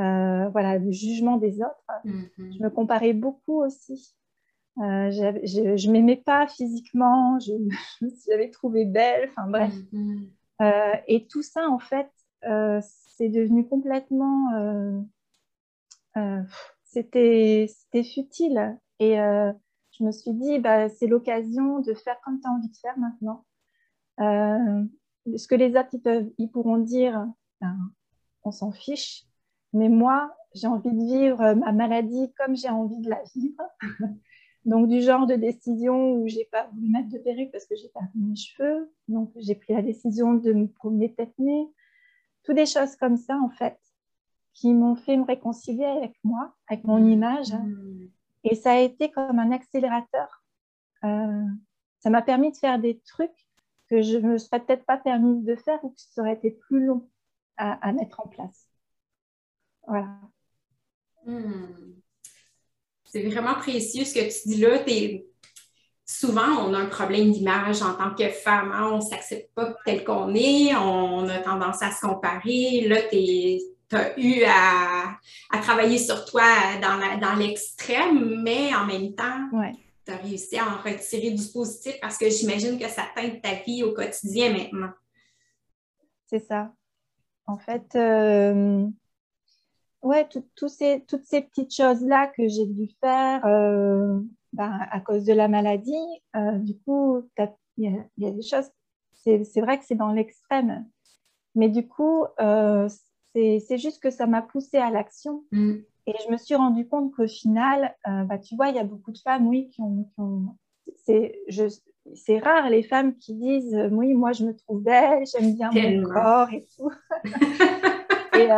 Euh, 0.00 0.48
voilà, 0.48 0.78
le 0.78 0.90
jugement 0.90 1.36
des 1.36 1.60
autres. 1.60 1.84
Mm-hmm. 2.04 2.56
Je 2.56 2.62
me 2.62 2.70
comparais 2.70 3.12
beaucoup 3.12 3.62
aussi. 3.62 4.14
Euh, 4.78 5.10
je 5.10 5.86
ne 5.86 5.92
m'aimais 5.92 6.16
pas 6.16 6.46
physiquement, 6.46 7.38
je, 7.40 7.52
j'avais 8.28 8.50
trouvé 8.50 8.86
belle, 8.86 9.28
enfin 9.28 9.48
bref. 9.48 9.74
Mm-hmm. 9.92 10.28
Euh, 10.62 10.96
et 11.08 11.26
tout 11.26 11.42
ça, 11.42 11.68
en 11.68 11.78
fait, 11.78 12.10
c'est 12.38 13.28
devenu 13.28 13.68
complètement... 13.68 15.06
c'était, 16.84 17.66
c'était 17.68 18.04
futile. 18.04 18.78
Et 18.98 19.16
je 19.16 20.04
me 20.04 20.10
suis 20.10 20.32
dit, 20.32 20.58
bah, 20.58 20.88
c'est 20.88 21.06
l'occasion 21.06 21.80
de 21.80 21.92
faire 21.92 22.18
comme 22.24 22.40
tu 22.40 22.48
as 22.48 22.52
envie 22.52 22.70
de 22.70 22.76
faire 22.76 22.98
maintenant. 22.98 23.44
ce 24.18 25.46
que 25.46 25.54
les 25.54 25.76
autres, 25.76 25.90
ils, 25.92 26.00
peuvent, 26.00 26.30
ils 26.38 26.50
pourront 26.50 26.78
dire, 26.78 27.26
ben, 27.60 27.76
on 28.44 28.50
s'en 28.52 28.72
fiche. 28.72 29.26
Mais 29.72 29.88
moi, 29.88 30.34
j'ai 30.54 30.66
envie 30.66 30.92
de 30.92 31.04
vivre 31.04 31.54
ma 31.54 31.72
maladie 31.72 32.32
comme 32.36 32.56
j'ai 32.56 32.68
envie 32.68 33.00
de 33.00 33.10
la 33.10 33.22
vivre. 33.34 33.62
Donc, 34.64 34.88
du 34.88 35.00
genre 35.02 35.26
de 35.26 35.34
décision 35.34 36.12
où 36.12 36.28
j'ai 36.28 36.44
pas 36.44 36.68
voulu 36.72 36.88
mettre 36.88 37.08
de 37.08 37.18
perruque 37.18 37.50
parce 37.50 37.66
que 37.66 37.74
j'ai 37.74 37.88
perdu 37.88 38.10
mes 38.14 38.36
cheveux. 38.36 38.92
Donc, 39.08 39.32
j'ai 39.36 39.56
pris 39.56 39.72
la 39.72 39.82
décision 39.82 40.34
de 40.34 40.52
me 40.52 40.68
promener 40.68 41.12
tête-nue. 41.12 41.66
Toutes 42.44 42.56
des 42.56 42.66
choses 42.66 42.94
comme 42.96 43.16
ça, 43.16 43.36
en 43.38 43.50
fait, 43.50 43.78
qui 44.52 44.72
m'ont 44.72 44.94
fait 44.94 45.16
me 45.16 45.24
réconcilier 45.24 45.84
avec 45.84 46.16
moi, 46.22 46.54
avec 46.68 46.84
mon 46.84 47.04
image. 47.04 47.52
Mmh. 47.52 48.08
Et 48.44 48.54
ça 48.54 48.72
a 48.72 48.78
été 48.78 49.10
comme 49.10 49.38
un 49.38 49.50
accélérateur. 49.50 50.44
Euh, 51.04 51.44
ça 51.98 52.10
m'a 52.10 52.22
permis 52.22 52.52
de 52.52 52.56
faire 52.56 52.78
des 52.78 53.00
trucs 53.00 53.48
que 53.88 54.00
je 54.00 54.18
ne 54.18 54.32
me 54.32 54.38
serais 54.38 54.60
peut-être 54.60 54.84
pas 54.84 54.96
permise 54.96 55.44
de 55.44 55.56
faire 55.56 55.84
ou 55.84 55.90
que 55.90 56.00
ça 56.00 56.20
aurait 56.20 56.34
été 56.34 56.50
plus 56.52 56.84
long 56.84 57.08
à 57.58 57.92
mettre 57.92 58.18
en 58.18 58.26
place. 58.26 58.71
Voilà. 59.86 60.18
Hmm. 61.26 61.92
C'est 63.04 63.22
vraiment 63.24 63.54
précieux 63.54 64.04
ce 64.04 64.14
que 64.14 64.20
tu 64.20 64.48
dis 64.48 64.60
là. 64.60 64.78
Souvent, 66.04 66.66
on 66.66 66.74
a 66.74 66.78
un 66.78 66.86
problème 66.86 67.30
d'image 67.30 67.82
en 67.82 67.94
tant 67.94 68.14
que 68.14 68.28
femme. 68.28 68.72
Hein. 68.72 68.90
On 68.92 68.96
ne 68.96 69.02
s'accepte 69.02 69.54
pas 69.54 69.74
tel 69.84 70.04
qu'on 70.04 70.34
est. 70.34 70.74
On 70.74 71.28
a 71.28 71.38
tendance 71.38 71.82
à 71.82 71.90
se 71.90 72.00
comparer. 72.00 72.86
Là, 72.88 72.96
tu 73.10 73.96
as 73.96 74.18
eu 74.18 74.42
à, 74.46 75.18
travailler 75.60 75.98
sur 75.98 76.24
toi 76.24 76.42
dans 76.80 77.34
l'extrême, 77.38 78.42
mais 78.42 78.74
en 78.74 78.86
même 78.86 79.14
temps, 79.14 79.48
tu 80.04 80.12
as 80.12 80.16
réussi 80.16 80.58
à 80.58 80.66
en 80.66 80.82
retirer 80.82 81.30
du 81.30 81.44
positif 81.52 81.94
parce 82.00 82.18
que 82.18 82.28
j'imagine 82.28 82.78
que 82.78 82.88
ça 82.88 83.04
teinte 83.14 83.40
ta 83.42 83.54
vie 83.54 83.82
au 83.82 83.92
quotidien 83.92 84.52
maintenant. 84.52 84.90
C'est 86.26 86.46
ça. 86.46 86.72
En 87.46 87.58
fait, 87.58 87.94
euh, 87.94 88.86
ouais, 90.02 90.28
ces, 90.68 91.04
toutes 91.06 91.24
ces 91.24 91.40
petites 91.40 91.74
choses-là 91.74 92.28
que 92.28 92.48
j'ai 92.48 92.66
dû 92.66 92.88
faire 93.00 93.44
euh, 93.46 94.18
ben, 94.52 94.78
à 94.90 95.00
cause 95.00 95.24
de 95.24 95.32
la 95.32 95.48
maladie, 95.48 95.94
euh, 96.36 96.58
du 96.58 96.78
coup, 96.80 97.22
il 97.78 98.04
y, 98.18 98.26
a 98.26 98.30
des 98.30 98.42
choses, 98.42 98.70
c'est 99.14 99.60
vrai 99.60 99.78
que 99.78 99.84
c'est 99.84 99.94
dans 99.94 100.12
l'extrême, 100.12 100.84
mais 101.54 101.68
du 101.68 101.86
coup, 101.86 102.26
euh, 102.40 102.88
c'est 103.34 103.78
juste 103.78 104.02
que 104.02 104.10
ça 104.10 104.26
m'a 104.26 104.42
poussée 104.42 104.78
à 104.78 104.90
l'action. 104.90 105.44
Mm. 105.52 105.76
Et 106.08 106.14
je 106.26 106.32
me 106.32 106.36
suis 106.36 106.56
rendu 106.56 106.86
compte 106.88 107.14
qu'au 107.14 107.28
final, 107.28 107.94
bah, 108.04 108.38
tu 108.38 108.56
vois, 108.56 108.68
il 108.68 108.74
y 108.74 108.80
a 108.80 108.84
beaucoup 108.84 109.12
de 109.12 109.18
femmes, 109.18 109.46
oui, 109.46 109.70
qui 109.70 109.80
ont... 109.80 110.56
c'est 111.06 112.38
rare 112.40 112.68
les 112.68 112.82
femmes 112.82 113.16
qui 113.16 113.34
disent 113.34 113.78
oui 113.92 114.12
moi 114.12 114.32
je 114.32 114.44
me 114.44 114.56
trouve 114.56 114.82
belle 114.82 115.22
j'aime 115.24 115.54
bien 115.54 115.70
mon 115.70 116.02
corps 116.02 116.52
et 116.52 116.66
tout 116.76 116.90
et, 118.34 118.48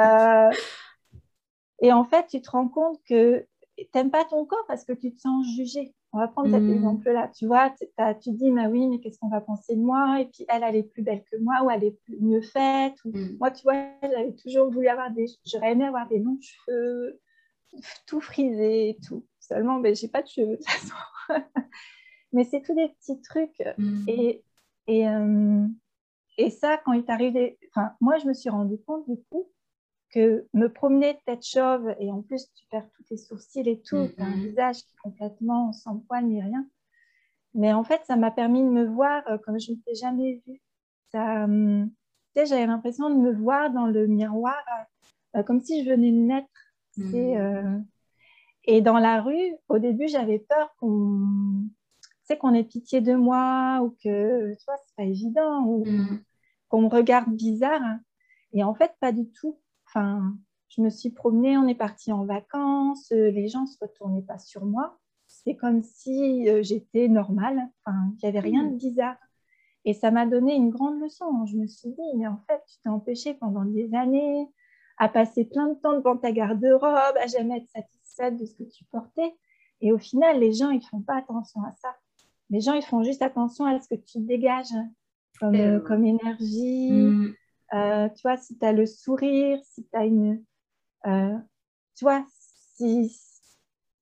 et 1.85 1.93
en 1.93 2.05
fait, 2.05 2.29
tu 2.29 2.41
te 2.41 2.51
rends 2.51 2.67
compte 2.67 2.99
que 3.07 3.47
tu 3.77 3.87
n'aimes 3.95 4.11
pas 4.11 4.25
ton 4.25 4.47
corps 4.47 4.65
parce 4.67 4.87
que 4.87 4.95
tu 4.95 5.15
te 5.15 5.21
sens 5.21 5.47
jugé. 5.55 5.95
On 6.15 6.19
va 6.19 6.29
prendre 6.29 6.51
cet 6.51 6.63
mm. 6.63 6.73
exemple-là. 6.73 7.31
Tu 7.37 7.47
vois, 7.47 7.75
tu 8.23 8.31
dis, 8.31 8.51
mais 8.51 8.67
oui, 8.69 8.89
mais 8.89 9.01
qu'est-ce 9.01 9.19
qu'on 9.19 9.29
va 9.29 9.43
penser 9.43 9.77
de 9.77 9.83
moi? 9.83 10.19
Et 10.19 10.25
puis, 10.25 10.47
elle, 10.49 10.63
elle 10.63 10.77
est 10.77 10.83
plus 10.83 11.03
belle 11.03 11.23
que 11.31 11.37
moi 11.37 11.63
ou 11.63 11.71
elle 11.71 11.85
est 11.85 11.99
mieux 12.21 12.41
faite. 12.41 12.95
Mm. 13.05 13.37
Moi, 13.39 13.51
tu 13.51 13.65
vois, 13.65 13.75
j'avais 14.03 14.33
toujours 14.33 14.71
voulu 14.71 14.89
avoir 14.89 15.11
des... 15.11 15.27
J'aurais 15.45 15.73
aimé 15.73 15.85
avoir 15.85 16.09
des 16.09 16.21
longs 16.21 16.39
cheveux, 16.41 17.21
tout 18.07 18.23
frisé 18.23 18.89
et 18.89 18.99
tout. 19.07 19.27
Seulement, 19.39 19.79
ben, 19.79 19.95
je 19.95 20.07
n'ai 20.07 20.11
pas 20.11 20.23
de 20.23 20.29
cheveux 20.29 20.53
de 20.53 20.57
toute 20.57 20.67
façon. 20.67 20.95
mais 22.33 22.45
c'est 22.45 22.63
tous 22.63 22.75
des 22.75 22.89
petits 22.89 23.21
trucs. 23.21 23.63
Mm. 23.77 24.05
Et, 24.09 24.43
et, 24.87 25.07
euh, 25.07 25.67
et 26.39 26.49
ça, 26.49 26.79
quand 26.83 26.95
il 26.95 27.01
est 27.01 27.11
arrivé, 27.11 27.59
enfin, 27.69 27.93
moi, 28.01 28.17
je 28.17 28.27
me 28.27 28.33
suis 28.33 28.49
rendu 28.49 28.79
compte 28.87 29.07
du 29.07 29.19
coup 29.29 29.51
que 30.15 30.47
me 30.55 30.69
promener 30.69 31.19
tête 31.27 31.45
chauve 31.45 31.95
et 31.99 32.11
en 32.13 32.23
plus 32.23 32.47
tu 32.55 32.67
perds 32.71 32.89
tous 32.97 33.03
tes 33.05 33.17
sourcils 33.17 33.69
et 33.69 33.81
tout, 33.81 34.09
tu 34.09 34.23
as 34.23 34.25
un 34.25 34.31
mm-hmm. 34.31 34.49
visage 34.49 34.77
qui 34.77 34.93
est 34.93 35.03
complètement 35.03 35.73
sans 35.73 35.99
poil 35.99 36.25
ni 36.27 36.41
rien. 36.41 36.67
Mais 37.55 37.73
en 37.73 37.85
fait, 37.85 38.01
ça 38.05 38.17
m'a 38.17 38.31
permis 38.31 38.63
de 38.63 38.69
me 38.69 38.85
voir 38.85 39.23
euh, 39.29 39.39
comme 39.39 39.59
je 39.59 39.73
ne 39.73 39.77
t'ai 39.77 39.95
jamais 39.95 40.43
vue. 40.47 40.61
Ça, 41.13 41.45
hum, 41.45 41.91
j'avais 42.37 42.67
l'impression 42.67 43.11
de 43.11 43.17
me 43.17 43.33
voir 43.33 43.71
dans 43.71 43.87
le 43.87 44.07
miroir 44.07 44.63
euh, 45.37 45.43
comme 45.43 45.61
si 45.61 45.85
je 45.85 45.91
venais 45.91 46.11
de 46.11 46.17
naître. 46.17 46.49
Mm-hmm. 46.97 47.85
Et 48.67 48.81
dans 48.81 48.99
la 48.99 49.21
rue, 49.21 49.55
au 49.69 49.79
début, 49.79 50.09
j'avais 50.09 50.39
peur 50.39 50.75
qu'on 50.79 51.67
sais, 52.25 52.37
qu'on 52.37 52.55
ait 52.55 52.65
pitié 52.65 53.01
de 53.01 53.15
moi 53.15 53.81
ou 53.83 53.91
que, 54.03 54.55
tu 54.55 54.65
vois, 54.67 54.77
c'est 54.87 54.97
pas 54.97 55.05
évident 55.05 55.65
ou 55.65 55.85
mm. 55.87 56.23
qu'on 56.69 56.83
me 56.83 56.89
regarde 56.89 57.31
bizarre. 57.31 57.83
Et 58.53 58.65
en 58.65 58.75
fait, 58.75 58.93
pas 59.01 59.13
du 59.13 59.31
tout. 59.31 59.59
Enfin, 59.95 60.37
je 60.69 60.83
me 60.83 60.91
suis 60.91 61.11
promenée, 61.11 61.57
on 61.57 61.69
est 61.69 61.75
parti 61.75 62.13
en 62.13 62.25
vacances, 62.25 63.11
les 63.11 63.49
gens 63.49 63.67
se 63.67 63.79
retournaient 63.81 64.23
pas 64.23 64.39
sur 64.39 64.65
moi. 64.65 64.99
C'est 65.27 65.57
comme 65.57 65.83
si 65.83 66.49
euh, 66.49 66.63
j'étais 66.63 67.09
normale, 67.09 67.69
enfin, 67.85 68.13
qu'il 68.19 68.31
n'y 68.31 68.37
avait 68.37 68.49
rien 68.49 68.65
de 68.65 68.75
mm. 68.75 68.79
bizarre. 68.79 69.17
Et 69.85 69.93
ça 69.93 70.11
m'a 70.11 70.27
donné 70.27 70.55
une 70.55 70.71
grande 70.71 71.01
leçon. 71.01 71.45
Je 71.47 71.57
me 71.57 71.67
suis 71.67 71.91
dit, 71.91 72.17
mais 72.17 72.27
en 72.27 72.41
fait, 72.49 72.63
tu 72.67 72.79
t'es 72.83 72.89
empêché 72.89 73.35
pendant 73.35 73.65
des 73.65 73.95
années 73.95 74.49
à 74.97 75.09
passer 75.09 75.45
plein 75.45 75.69
de 75.69 75.75
temps 75.75 75.93
devant 75.93 76.17
ta 76.17 76.33
garde-robe, 76.33 77.17
à 77.21 77.27
jamais 77.27 77.59
être 77.59 77.69
satisfaite 77.69 78.37
de 78.39 78.47
ce 78.47 78.55
que 78.55 78.63
tu 78.65 78.85
portais. 78.85 79.35
Et 79.81 79.93
au 79.93 79.99
final, 79.99 80.41
les 80.41 80.53
gens, 80.53 80.71
ils 80.71 80.79
ne 80.79 80.85
font 80.85 81.03
pas 81.03 81.17
attention 81.17 81.63
à 81.63 81.73
ça. 81.73 81.95
Les 82.51 82.61
gens, 82.61 82.75
ils 82.75 82.85
font 82.85 83.03
juste 83.03 83.23
attention 83.23 83.67
à 83.67 83.79
ce 83.81 83.89
que 83.89 84.01
tu 84.01 84.21
dégages 84.21 84.75
comme, 85.39 85.55
euh, 85.55 85.81
comme 85.81 86.05
énergie. 86.05 86.91
Mm. 86.93 87.35
Euh, 87.73 88.09
tu 88.11 88.23
vois, 88.23 88.37
si 88.37 88.59
tu 88.59 88.65
as 88.65 88.73
le 88.73 88.87
sourire, 88.87 89.59
si 89.65 89.85
tu 89.85 89.97
as 89.97 90.05
une. 90.05 90.45
Euh, 91.07 91.37
tu 91.97 92.05
vois, 92.05 92.25
si, 92.77 93.09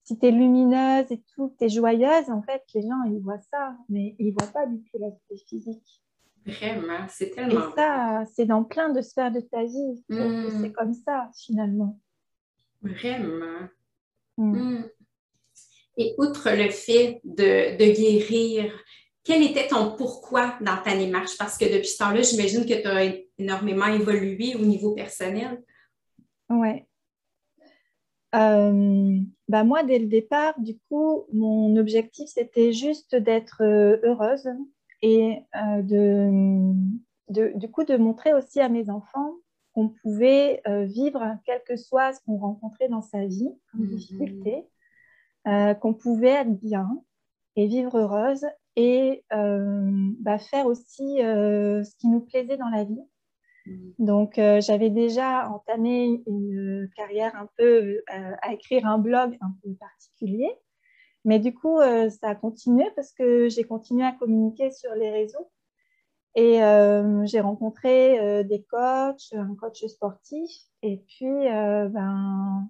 si 0.05 0.19
tu 0.19 0.27
es 0.27 0.31
lumineuse 0.31 1.11
et 1.11 1.23
tout, 1.35 1.55
tu 1.59 1.65
es 1.65 1.69
joyeuse, 1.69 2.31
en 2.31 2.43
fait, 2.43 2.63
les 2.75 2.83
gens, 2.83 3.03
ils 3.07 3.21
voient 3.21 3.41
ça, 3.51 3.77
mais 3.89 4.15
ils 4.19 4.29
ne 4.29 4.33
voient 4.33 4.53
pas 4.53 4.67
du 4.67 4.83
tout 4.85 4.99
l'aspect 4.99 5.37
physique. 5.49 6.03
Vraiment, 6.45 7.07
c'est 7.09 7.31
tellement. 7.31 7.69
Et 7.69 7.75
ça, 7.75 8.25
c'est 8.35 8.47
dans 8.47 8.65
plein 8.65 8.89
de 8.89 9.01
sphères 9.01 9.31
de 9.31 9.41
ta 9.41 9.65
vie. 9.65 10.05
Mm. 10.09 10.61
C'est 10.61 10.73
comme 10.73 10.95
ça, 10.95 11.31
finalement. 11.37 12.01
Vraiment. 12.83 13.69
Mm. 14.37 14.83
Et 15.99 16.15
outre 16.19 16.51
le 16.51 16.71
fait 16.71 17.21
de, 17.25 17.77
guérir, 17.77 18.73
quel 19.25 19.43
était 19.43 19.69
ton 19.69 19.97
pourquoi 19.97 20.55
dans 20.61 20.79
ta 20.83 20.97
démarche? 20.97 21.37
Parce 21.39 21.57
que 21.57 21.65
depuis 21.65 21.89
ce 21.89 21.99
temps-là, 21.99 22.23
j'imagine 22.23 22.67
que 22.67 22.81
tu 22.81 22.89
as 22.89 23.15
énormément 23.39 23.87
évolué 23.87 24.57
au 24.57 24.65
niveau 24.65 24.95
personnel. 24.95 25.63
Oui. 26.51 26.85
Euh, 28.35 29.21
bah 29.49 29.65
moi, 29.65 29.83
dès 29.83 29.99
le 29.99 30.07
départ, 30.07 30.59
du 30.59 30.79
coup, 30.89 31.25
mon 31.33 31.77
objectif, 31.77 32.29
c'était 32.29 32.73
juste 32.73 33.15
d'être 33.15 33.63
euh, 33.63 33.99
heureuse 34.03 34.49
et 35.03 35.43
euh, 35.55 35.83
de, 35.83 37.53
du 37.59 37.71
coup, 37.71 37.85
de 37.85 37.97
montrer 37.97 38.33
aussi 38.33 38.61
à 38.61 38.69
mes 38.69 38.89
enfants 38.91 39.35
qu'on 39.75 39.89
pouvait 39.89 40.61
vivre 40.67 41.39
quel 41.47 41.63
que 41.67 41.77
soit 41.77 42.13
ce 42.13 42.21
qu'on 42.27 42.37
rencontrait 42.37 42.91
dans 42.91 43.01
sa 43.01 43.25
vie 43.25 43.49
comme 43.71 43.87
mm-hmm. 43.87 43.97
difficulté, 43.97 44.67
qu'on 45.47 45.95
pouvait 45.95 46.29
être 46.29 46.61
bien 46.61 47.03
et 47.57 47.67
vivre 47.67 47.97
heureuse 47.97 48.45
et 48.77 49.25
euh, 49.33 50.11
bah, 50.21 50.39
faire 50.39 50.67
aussi 50.67 51.23
euh, 51.23 51.83
ce 51.85 51.95
qui 51.97 52.09
nous 52.09 52.21
plaisait 52.21 52.57
dans 52.57 52.69
la 52.69 52.85
vie. 52.85 53.03
Mmh. 53.67 53.91
Donc, 53.99 54.35
j'avais 54.37 54.91
déjà 54.91 55.49
entamé 55.49 56.23
une 56.27 56.89
carrière 56.97 57.35
un 57.37 57.49
peu 57.57 58.03
à 58.09 58.53
écrire 58.53 58.87
un 58.87 58.99
blog 58.99 59.37
un 59.41 59.55
peu 59.63 59.75
particulier. 59.75 60.51
Mais 61.25 61.39
du 61.39 61.55
coup, 61.55 61.79
ça 61.79 62.31
a 62.31 62.35
continué 62.35 62.85
parce 62.97 63.13
que 63.13 63.49
j'ai 63.49 63.63
continué 63.63 64.05
à 64.05 64.11
communiquer 64.11 64.73
sur 64.73 64.93
les 64.97 65.11
réseaux. 65.11 65.49
Et 66.35 66.55
j'ai 67.27 67.41
rencontré 67.41 68.43
des 68.43 68.65
coachs, 68.65 69.33
un 69.33 69.55
coach 69.55 69.87
sportif. 69.87 70.51
Et 70.83 71.05
puis, 71.07 71.45
ben, 71.45 72.69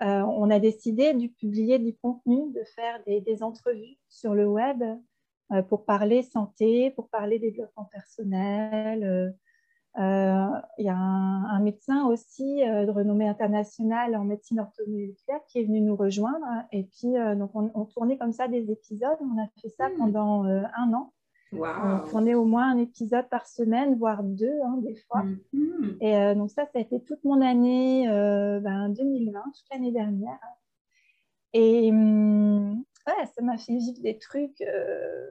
euh, 0.00 0.20
on 0.22 0.48
a 0.50 0.60
décidé 0.60 1.12
de 1.12 1.26
publier 1.26 1.78
du 1.80 1.94
contenu, 1.96 2.52
de 2.52 2.62
faire 2.76 3.02
des, 3.04 3.42
entrevues 3.42 3.98
sur 4.08 4.32
le 4.34 4.46
web 4.46 4.80
euh, 4.82 4.94
pour 5.68 5.84
parler 5.84 6.22
santé, 6.22 6.90
pour 6.90 7.08
parler 7.08 7.38
développement 7.38 7.86
personnel. 7.86 9.34
Euh, 9.98 10.46
il 10.78 10.84
y 10.84 10.88
a 10.88 10.96
un, 10.96 11.60
médecin 11.60 12.06
aussi 12.06 12.60
de 12.60 12.90
renommée 12.90 13.28
internationale 13.28 14.14
en 14.14 14.24
médecine 14.24 14.60
orthomoléculaire 14.60 15.40
qui 15.48 15.60
est 15.60 15.64
venu 15.64 15.80
nous 15.80 15.96
rejoindre. 15.96 16.46
Et 16.72 16.84
puis, 16.84 17.14
donc 17.36 17.50
on, 17.54 17.84
tournait 17.86 18.18
comme 18.18 18.32
ça 18.32 18.48
des 18.48 18.70
épisodes. 18.70 19.18
On 19.20 19.42
a 19.42 19.46
fait 19.60 19.70
ça 19.70 19.88
hmm. 19.88 19.98
pendant 19.98 20.44
un 20.44 20.92
an. 20.92 21.12
On 21.52 22.08
tournait 22.10 22.34
au 22.34 22.44
moins 22.44 22.70
un 22.70 22.78
épisode 22.78 23.28
par 23.28 23.46
semaine, 23.46 23.96
voire 23.96 24.22
deux 24.22 24.60
hein, 24.64 24.78
des 24.82 24.94
fois. 24.94 25.24
Mm-hmm. 25.54 25.96
Et 26.00 26.16
euh, 26.16 26.34
donc 26.34 26.50
ça, 26.50 26.64
ça 26.66 26.78
a 26.78 26.80
été 26.80 27.00
toute 27.00 27.24
mon 27.24 27.40
année 27.40 28.04
2020, 28.04 28.12
euh, 28.12 28.60
ben, 28.60 28.92
toute 28.92 29.66
l'année 29.72 29.92
dernière. 29.92 30.38
Et 31.54 31.90
hum, 33.12 33.26
ça 33.34 33.42
m'a 33.42 33.58
fait 33.58 33.76
vivre 33.76 34.00
des 34.00 34.18
trucs 34.18 34.60
euh, 34.60 35.26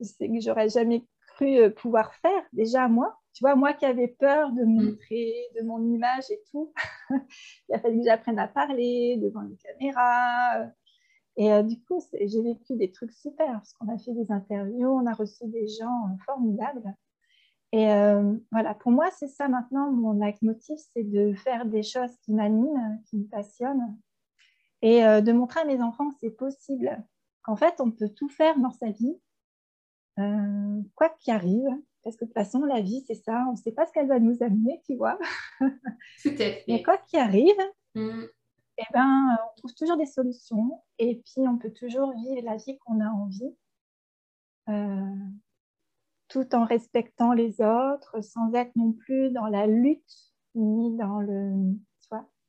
que 0.00 0.40
j'aurais 0.40 0.68
jamais 0.68 1.06
cru 1.36 1.70
pouvoir 1.74 2.14
faire. 2.14 2.42
Déjà 2.52 2.88
moi, 2.88 3.18
tu 3.34 3.42
vois, 3.42 3.54
moi 3.54 3.72
qui 3.72 3.84
avais 3.84 4.08
peur 4.08 4.52
de 4.52 4.62
mm. 4.62 4.84
montrer 4.84 5.34
de 5.58 5.64
mon 5.64 5.82
image 5.92 6.30
et 6.30 6.40
tout, 6.50 6.72
il 7.68 7.74
a 7.74 7.78
fallu 7.78 7.98
que 7.98 8.04
j'apprenne 8.04 8.38
à 8.38 8.48
parler 8.48 9.18
devant 9.18 9.42
une 9.42 9.56
caméra, 9.56 10.66
et 11.36 11.52
euh, 11.52 11.62
du 11.62 11.78
coup, 11.82 12.02
j'ai 12.12 12.42
vécu 12.42 12.76
des 12.76 12.90
trucs 12.90 13.12
super 13.12 13.46
parce 13.52 13.74
qu'on 13.74 13.88
a 13.88 13.98
fait 13.98 14.12
des 14.12 14.32
interviews, 14.32 14.88
on 14.88 15.06
a 15.06 15.12
reçu 15.12 15.46
des 15.46 15.68
gens 15.68 16.06
euh, 16.06 16.16
formidables. 16.24 16.94
Et 17.72 17.90
euh, 17.90 18.34
voilà, 18.52 18.74
pour 18.74 18.90
moi, 18.90 19.10
c'est 19.10 19.28
ça 19.28 19.48
maintenant, 19.48 19.92
mon 19.92 20.12
leitmotiv, 20.12 20.76
c'est 20.94 21.02
de 21.02 21.34
faire 21.34 21.66
des 21.66 21.82
choses 21.82 22.16
qui 22.22 22.32
m'animent, 22.32 23.02
qui 23.06 23.18
me 23.18 23.24
passionnent 23.24 23.98
et 24.88 25.00
de 25.22 25.32
montrer 25.32 25.60
à 25.60 25.64
mes 25.64 25.82
enfants 25.82 26.10
que 26.10 26.16
c'est 26.20 26.30
possible, 26.30 27.04
qu'en 27.42 27.56
fait, 27.56 27.80
on 27.80 27.90
peut 27.90 28.08
tout 28.08 28.28
faire 28.28 28.58
dans 28.58 28.70
sa 28.70 28.90
vie, 28.90 29.18
quoi 30.94 31.08
qu'il 31.18 31.32
arrive, 31.32 31.68
parce 32.04 32.16
que 32.16 32.24
de 32.24 32.28
toute 32.30 32.34
façon, 32.34 32.62
la 32.64 32.80
vie, 32.80 33.02
c'est 33.06 33.16
ça, 33.16 33.44
on 33.48 33.52
ne 33.52 33.56
sait 33.56 33.72
pas 33.72 33.84
ce 33.84 33.92
qu'elle 33.92 34.06
va 34.06 34.20
nous 34.20 34.42
amener, 34.42 34.80
tu 34.86 34.94
vois. 34.94 35.18
Tout 36.22 36.28
à 36.28 36.36
fait. 36.36 36.64
Mais 36.68 36.82
quoi 36.82 36.98
qu'il 36.98 37.18
arrive, 37.18 37.56
mm 37.96 38.26
eh 38.78 38.84
ben, 38.92 39.30
euh, 39.32 39.42
on 39.42 39.56
trouve 39.56 39.74
toujours 39.74 39.96
des 39.96 40.06
solutions 40.06 40.82
et 40.98 41.16
puis 41.16 41.48
on 41.48 41.56
peut 41.56 41.72
toujours 41.72 42.12
vivre 42.12 42.42
la 42.44 42.56
vie 42.56 42.78
qu'on 42.78 43.00
a 43.00 43.08
envie, 43.08 43.56
euh, 44.68 45.14
tout 46.28 46.54
en 46.54 46.64
respectant 46.64 47.32
les 47.32 47.60
autres, 47.60 48.20
sans 48.22 48.52
être 48.52 48.74
non 48.76 48.92
plus 48.92 49.30
dans 49.30 49.46
la 49.46 49.66
lutte 49.66 50.34
ni 50.54 50.94
dans 50.96 51.20
le, 51.20 51.74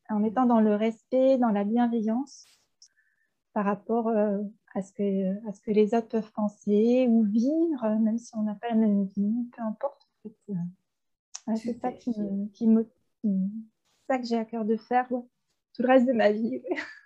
en 0.09 0.23
étant 0.23 0.45
dans 0.45 0.59
le 0.59 0.75
respect, 0.75 1.37
dans 1.37 1.49
la 1.49 1.63
bienveillance 1.63 2.45
par 3.53 3.65
rapport 3.65 4.07
euh, 4.09 4.37
à, 4.75 4.81
ce 4.81 4.91
que, 4.93 5.47
à 5.49 5.53
ce 5.53 5.61
que 5.61 5.71
les 5.71 5.93
autres 5.93 6.09
peuvent 6.09 6.31
penser 6.33 7.07
ou 7.09 7.23
vivre, 7.23 7.97
même 7.99 8.17
si 8.17 8.35
on 8.35 8.43
n'a 8.43 8.55
pas 8.55 8.69
la 8.69 8.75
même 8.75 9.05
vie, 9.05 9.47
peu 9.55 9.63
importe. 9.63 10.07
c'est 11.55 11.79
ça 11.79 11.91
qui, 11.91 12.13
qui, 12.53 12.67
ça 14.07 14.19
que 14.19 14.25
j'ai 14.25 14.37
à 14.37 14.45
cœur 14.45 14.63
de 14.63 14.77
faire 14.77 15.07
tout 15.09 15.83
le 15.83 15.87
reste 15.87 16.07
de 16.07 16.13
ma 16.13 16.31
vie. 16.31 16.61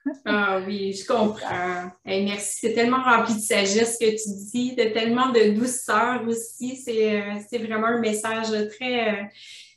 ah 0.25 0.61
oui, 0.65 0.93
je 0.93 1.05
comprends. 1.05 1.91
merci. 2.05 2.59
C'est 2.61 2.73
tellement 2.73 3.03
rempli 3.03 3.35
de 3.35 3.39
sagesse 3.39 3.97
que 3.97 4.05
tu 4.05 4.49
dis, 4.51 4.75
de 4.75 4.93
tellement 4.93 5.29
de 5.29 5.51
douceur 5.53 6.27
aussi. 6.27 6.77
C'est 6.77 7.21
euh, 7.21 7.63
vraiment 7.65 7.87
un 7.87 7.99
message 7.99 8.51
très. 8.69 9.29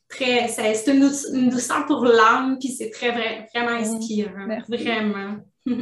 Très 0.08 0.48
c'est 0.48 0.86
une, 0.86 1.48
douceur 1.48 1.86
pour 1.86 2.04
l'âme, 2.04 2.58
puis 2.58 2.68
c'est 2.68 2.90
très 2.90 3.10
vraiment 3.10 3.76
inspirant. 3.76 4.46
Vraiment. 4.68 5.36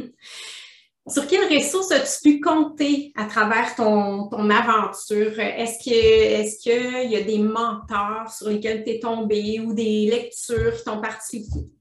Sur 1.05 1.27
quelles 1.27 1.53
ressources 1.53 1.91
as-tu 1.91 2.21
pu 2.23 2.39
compter 2.39 3.11
à 3.17 3.25
travers 3.25 3.75
ton, 3.75 4.29
aventure? 4.49 5.37
Est-ce 5.37 5.79
qu'il 5.79 7.11
y 7.11 7.15
a 7.17 7.21
des 7.21 7.39
mentors 7.39 8.31
sur 8.31 8.47
lesquels 8.47 8.85
tu 8.85 8.91
es 8.91 8.99
tombé 8.99 9.59
ou 9.59 9.73
des 9.73 10.05
lectures 10.09 10.73
qui 10.77 10.83
t'ont 10.85 11.01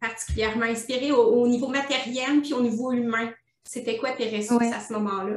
particulièrement 0.00 0.64
inspiré 0.64 1.12
au, 1.12 1.46
niveau 1.46 1.68
matériel 1.68 2.42
puis 2.42 2.52
au 2.52 2.62
niveau 2.62 2.90
humain? 2.90 3.30
C'était 3.62 3.96
quoi 3.96 4.10
tes 4.10 4.36
ressources 4.36 4.72
à 4.72 4.80
ce 4.80 4.92
moment-là? 4.94 5.36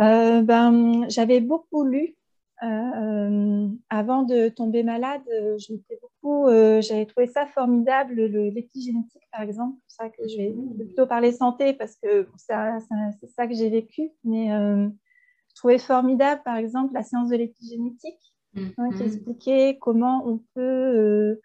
Euh, 0.00 0.42
ben, 0.42 1.08
J'avais 1.08 1.40
beaucoup 1.40 1.84
lu 1.84 2.16
euh, 2.64 3.68
avant 3.90 4.22
de 4.22 4.48
tomber 4.48 4.82
malade, 4.84 5.20
euh, 5.30 5.58
je 5.58 5.74
beaucoup, 6.00 6.46
euh, 6.46 6.80
j'avais 6.80 7.04
trouvé 7.04 7.26
ça 7.26 7.46
formidable, 7.46 8.14
l'épigénétique 8.14 9.22
par 9.32 9.42
exemple, 9.42 9.76
c'est 9.86 10.02
ça 10.02 10.08
que 10.08 10.26
je 10.26 10.36
vais 10.36 10.50
mmh. 10.50 10.76
plutôt 10.86 11.06
parler 11.06 11.32
santé 11.32 11.74
parce 11.74 11.96
que 11.96 12.26
c'est 12.38 13.26
ça 13.36 13.46
que 13.46 13.54
j'ai 13.54 13.68
vécu, 13.68 14.10
mais 14.22 14.48
je 14.48 15.54
trouvais 15.56 15.78
formidable 15.78 16.40
par 16.44 16.56
exemple 16.56 16.94
la 16.94 17.02
science 17.02 17.28
de 17.28 17.36
l'épigénétique 17.36 18.34
hein, 18.56 18.62
qui 18.76 19.02
mm-hmm. 19.02 19.02
expliquait 19.02 19.78
comment 19.78 20.26
on 20.26 20.40
peut, 20.54 21.40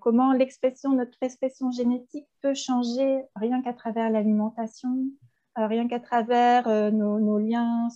comment 0.00 0.32
l'expression, 0.32 0.92
notre 0.92 1.16
expression 1.22 1.70
génétique 1.70 2.26
peut 2.42 2.54
changer 2.54 3.22
rien 3.36 3.62
qu'à 3.62 3.72
travers 3.72 4.10
l'alimentation, 4.10 4.98
rien 5.56 5.88
qu'à 5.88 6.00
travers 6.00 6.92
nos, 6.92 7.38
liens, 7.38 7.88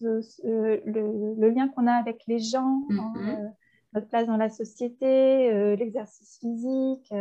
le, 0.00 1.48
lien 1.48 1.68
qu'on 1.68 1.86
a 1.86 1.92
avec 1.92 2.22
les 2.26 2.38
gens, 2.38 2.82
hein, 2.90 3.12
mm-hmm. 3.16 3.52
notre 3.94 4.08
place 4.08 4.26
dans 4.26 4.36
la 4.36 4.48
société, 4.48 5.76
l'exercice 5.76 6.38
physique 6.40 7.12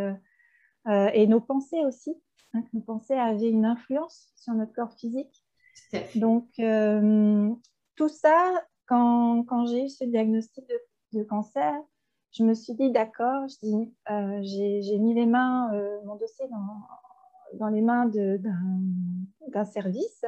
et 0.88 1.28
nos 1.28 1.42
pensées 1.42 1.84
aussi. 1.86 2.16
Hein, 2.56 2.64
nos 2.74 2.82
pensées 2.82 3.16
avaient 3.16 3.50
une 3.50 3.66
influence 3.66 4.32
sur 4.36 4.54
notre 4.54 4.74
corps 4.74 4.94
physique. 4.94 5.44
Donc, 6.16 6.48
euh, 6.60 7.54
tout 7.96 8.10
ça, 8.10 8.64
quand, 8.86 9.44
quand 9.44 9.66
j'ai 9.66 9.86
eu 9.86 9.90
ce 9.90 10.04
diagnostic 10.04 10.66
de, 11.14 11.24
cancer, 11.24 11.74
je 12.32 12.44
me 12.44 12.54
suis 12.54 12.74
dit, 12.74 12.92
d'accord, 12.92 13.46
euh, 13.64 14.40
j'ai 14.44 14.98
mis 15.00 15.14
les 15.14 15.26
mains, 15.26 15.74
euh, 15.74 15.98
mon 16.06 16.16
dossier 16.16 16.46
dans, 16.50 17.58
dans 17.58 17.70
les 17.70 17.82
mains 17.82 18.12
d'un 19.48 19.66
service. 19.66 20.26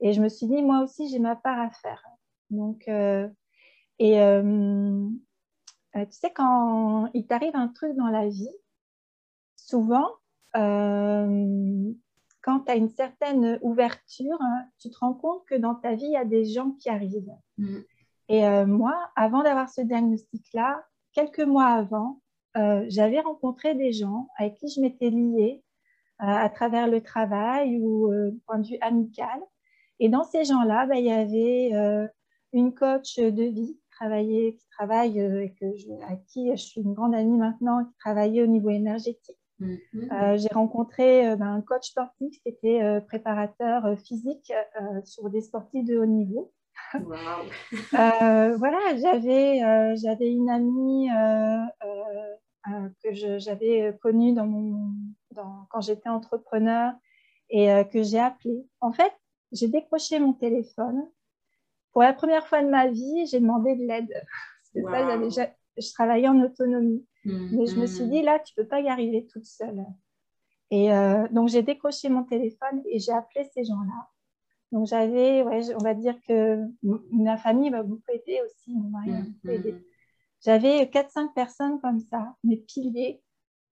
Et 0.00 0.12
je 0.12 0.22
me 0.22 0.28
suis 0.28 0.46
dit, 0.46 0.62
moi 0.62 0.82
aussi, 0.82 1.08
j'ai 1.08 1.18
ma 1.18 1.36
part 1.36 1.60
à 1.60 1.70
faire. 1.70 2.04
Donc, 2.50 2.88
et 2.88 4.14
tu 5.94 6.12
sais, 6.12 6.30
quand 6.32 7.10
il 7.14 7.26
t'arrive 7.26 7.56
un 7.56 7.68
truc 7.68 7.96
dans 7.96 8.08
la 8.08 8.28
vie, 8.28 8.50
souvent, 9.68 10.08
euh, 10.56 11.92
quand 12.42 12.60
tu 12.60 12.72
as 12.72 12.76
une 12.76 12.88
certaine 12.88 13.58
ouverture, 13.62 14.36
hein, 14.40 14.64
tu 14.78 14.90
te 14.90 14.98
rends 14.98 15.14
compte 15.14 15.44
que 15.46 15.54
dans 15.54 15.74
ta 15.74 15.94
vie, 15.94 16.06
il 16.06 16.12
y 16.12 16.16
a 16.16 16.24
des 16.24 16.44
gens 16.46 16.70
qui 16.72 16.88
arrivent. 16.88 17.34
Mm. 17.58 17.78
Et 18.30 18.46
euh, 18.46 18.66
moi, 18.66 19.10
avant 19.16 19.42
d'avoir 19.42 19.68
ce 19.68 19.80
diagnostic-là, 19.80 20.84
quelques 21.12 21.40
mois 21.40 21.66
avant, 21.66 22.20
euh, 22.56 22.84
j'avais 22.88 23.20
rencontré 23.20 23.74
des 23.74 23.92
gens 23.92 24.28
avec 24.38 24.54
qui 24.54 24.68
je 24.68 24.80
m'étais 24.80 25.10
liée 25.10 25.62
à 26.20 26.48
travers 26.48 26.88
le 26.88 27.00
travail 27.00 27.78
ou 27.80 28.10
point 28.46 28.58
de 28.58 28.66
vue 28.66 28.78
amical. 28.80 29.40
Et 30.00 30.08
dans 30.08 30.24
ces 30.24 30.44
gens-là, 30.44 30.86
bah, 30.86 30.96
il 30.96 31.06
y 31.06 31.12
avait 31.12 32.08
une 32.52 32.74
coach 32.74 33.18
de 33.18 33.42
vie 33.42 33.74
qui 33.74 33.90
travaille, 33.90 34.56
qui 34.56 34.66
travaille 34.70 35.18
et 35.18 35.54
que 35.60 35.76
je, 35.76 35.88
à 36.04 36.16
qui 36.28 36.50
je 36.50 36.62
suis 36.62 36.80
une 36.80 36.94
grande 36.94 37.14
amie 37.14 37.36
maintenant, 37.36 37.84
qui 37.84 37.94
travaillait 37.98 38.42
au 38.42 38.46
niveau 38.46 38.70
énergétique. 38.70 39.38
Mhm. 39.60 39.78
Euh, 40.12 40.36
j'ai 40.36 40.48
rencontré 40.52 41.28
euh, 41.28 41.36
ben, 41.36 41.46
un 41.46 41.60
coach 41.60 41.88
sportif 41.88 42.40
qui 42.42 42.48
était 42.48 42.82
euh, 42.82 43.00
préparateur 43.00 43.98
physique 43.98 44.52
sur 45.04 45.30
des 45.30 45.40
sportifs 45.40 45.84
de 45.84 45.98
haut 45.98 46.06
niveau. 46.06 46.52
voilà, 47.92 48.78
j'avais 48.96 50.32
une 50.32 50.48
amie 50.48 51.08
que 53.02 53.38
j'avais 53.38 53.96
connue 54.00 54.32
dans 54.32 54.46
mon, 54.46 54.92
dans, 55.32 55.66
quand 55.70 55.80
j'étais 55.80 56.08
entrepreneur 56.08 56.92
et 57.50 57.68
que 57.92 58.02
j'ai 58.02 58.20
appelée. 58.20 58.64
En 58.80 58.92
fait, 58.92 59.12
j'ai 59.52 59.68
décroché 59.68 60.18
mon 60.18 60.32
téléphone. 60.32 61.08
Pour 61.92 62.02
la 62.02 62.12
première 62.12 62.46
fois 62.46 62.62
de 62.62 62.68
ma 62.68 62.88
vie, 62.88 63.26
j'ai 63.26 63.40
demandé 63.40 63.74
de 63.76 63.84
l'aide. 63.84 64.22
je 64.74 65.92
travaillais 65.92 66.28
en 66.28 66.40
autonomie. 66.40 67.04
Mais 67.24 67.66
je 67.66 67.76
me 67.76 67.86
suis 67.86 68.04
mm-hmm. 68.04 68.10
dit, 68.10 68.22
là, 68.22 68.38
tu 68.38 68.54
ne 68.56 68.62
peux 68.62 68.68
pas 68.68 68.80
y 68.80 68.88
arriver 68.88 69.26
toute 69.26 69.44
seule. 69.44 69.84
Et 70.70 70.92
euh, 70.92 71.26
donc, 71.28 71.48
j'ai 71.48 71.62
décroché 71.62 72.08
mon 72.08 72.24
téléphone 72.24 72.82
et 72.86 72.98
j'ai 72.98 73.12
appelé 73.12 73.44
ces 73.54 73.64
gens-là. 73.64 74.08
Donc, 74.72 74.86
j'avais, 74.86 75.42
ouais, 75.42 75.74
on 75.74 75.82
va 75.82 75.94
dire 75.94 76.14
que 76.26 76.62
ma 76.82 77.36
famille 77.36 77.70
m'a 77.70 77.82
beaucoup 77.82 78.10
aidé 78.12 78.40
aussi, 78.44 78.74
mon 78.74 78.90
mari 78.90 79.10
m'a 79.10 79.20
beaucoup 79.20 79.48
aidé. 79.48 79.72
Mm-hmm. 79.72 79.84
J'avais 80.44 80.84
4-5 80.84 81.32
personnes 81.34 81.80
comme 81.80 82.00
ça, 82.00 82.34
mes 82.44 82.58
piliers, 82.58 83.22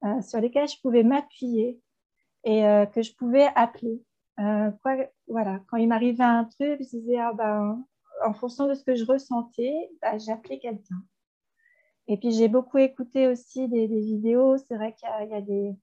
euh, 0.04 0.20
sur 0.22 0.40
lesquels 0.40 0.68
je 0.68 0.80
pouvais 0.80 1.02
m'appuyer 1.02 1.80
et 2.44 2.66
euh, 2.66 2.86
que 2.86 3.02
je 3.02 3.14
pouvais 3.14 3.48
appeler. 3.54 4.02
Quoi, 4.36 4.96
voilà, 5.28 5.60
quand 5.68 5.76
il 5.78 5.88
m'arrivait 5.88 6.24
un 6.24 6.44
truc, 6.44 6.78
je 6.80 6.98
disais, 6.98 7.18
ah 7.18 7.32
ben, 7.32 7.82
en 8.24 8.34
fonction 8.34 8.68
de 8.68 8.74
ce 8.74 8.84
que 8.84 8.94
je 8.94 9.04
ressentais, 9.04 9.90
bah, 10.02 10.18
j'appelais 10.18 10.58
quelqu'un. 10.58 11.02
Et 12.08 12.16
puis 12.16 12.30
j'ai 12.30 12.48
beaucoup 12.48 12.78
écouté 12.78 13.26
aussi 13.26 13.68
des, 13.68 13.86
vidéos. 13.86 14.56
C'est 14.58 14.76
vrai 14.76 14.94
qu'il 14.94 15.08
y, 15.28 15.34
a 15.34 15.40
des, 15.40 15.74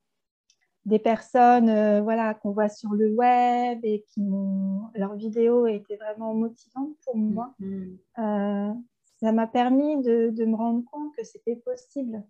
des 0.85 0.99
personnes 0.99 1.69
euh, 1.69 2.01
voilà, 2.01 2.33
qu'on 2.33 2.51
voit 2.51 2.69
sur 2.69 2.91
le 2.91 3.13
web 3.13 3.79
et 3.83 4.05
qui 4.09 4.21
m'ont. 4.21 4.89
Leurs 4.95 5.15
vidéos 5.15 5.67
étaient 5.67 5.97
vraiment 5.97 6.33
motivantes 6.33 6.95
pour 7.03 7.17
moi. 7.17 7.53
Mm-hmm. 7.59 7.97
Euh, 8.19 8.73
ça 9.19 9.31
m'a 9.31 9.47
permis 9.47 10.01
de, 10.01 10.29
de, 10.29 10.45
me 10.45 10.55
rendre 10.55 10.83
compte 10.89 11.13
que 11.15 11.23
c'était 11.23 11.57
possible. 11.57 12.23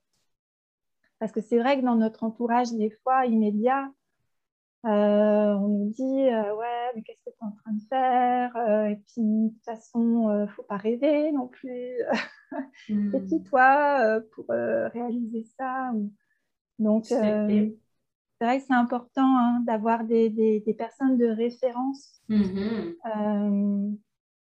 Parce 1.20 1.32
que 1.32 1.42
c'est 1.42 1.60
vrai 1.60 1.80
que 1.80 1.86
dans 1.86 1.96
notre 1.96 2.24
entourage, 2.24 2.72
des 2.74 2.90
fois, 3.04 3.26
immédiat, 3.26 3.92
euh, 4.86 5.54
on 5.56 5.68
nous 5.68 5.90
dit 5.92 6.04
ouais 6.04 6.92
mais 6.96 7.02
qu'est-ce 7.04 7.24
que 7.24 7.30
tu 7.30 7.38
es 7.42 7.46
en 7.46 7.52
train 7.52 7.72
de 7.72 7.82
faire 7.90 8.88
et 8.88 8.96
puis 9.08 9.22
de 9.22 9.50
toute 9.50 9.64
façon 9.64 10.30
ne 10.30 10.48
faut 10.48 10.64
pas 10.64 10.78
rêver 10.78 11.32
non 11.32 11.48
plus 11.48 11.98
mmh. 12.90 13.12
petit 13.12 13.44
toi 13.44 14.20
pour 14.34 14.46
réaliser 14.48 15.46
ça 15.58 15.92
donc 16.80 17.06
c'est 17.06 17.16
vrai 18.42 18.60
que 18.60 18.66
c'est 18.66 18.74
important 18.74 19.38
hein, 19.38 19.64
d'avoir 19.66 20.04
des, 20.04 20.30
des, 20.30 20.60
des, 20.60 20.74
personnes 20.74 21.18
de 21.18 21.28
référence 21.28 22.22
mmh 22.30 23.96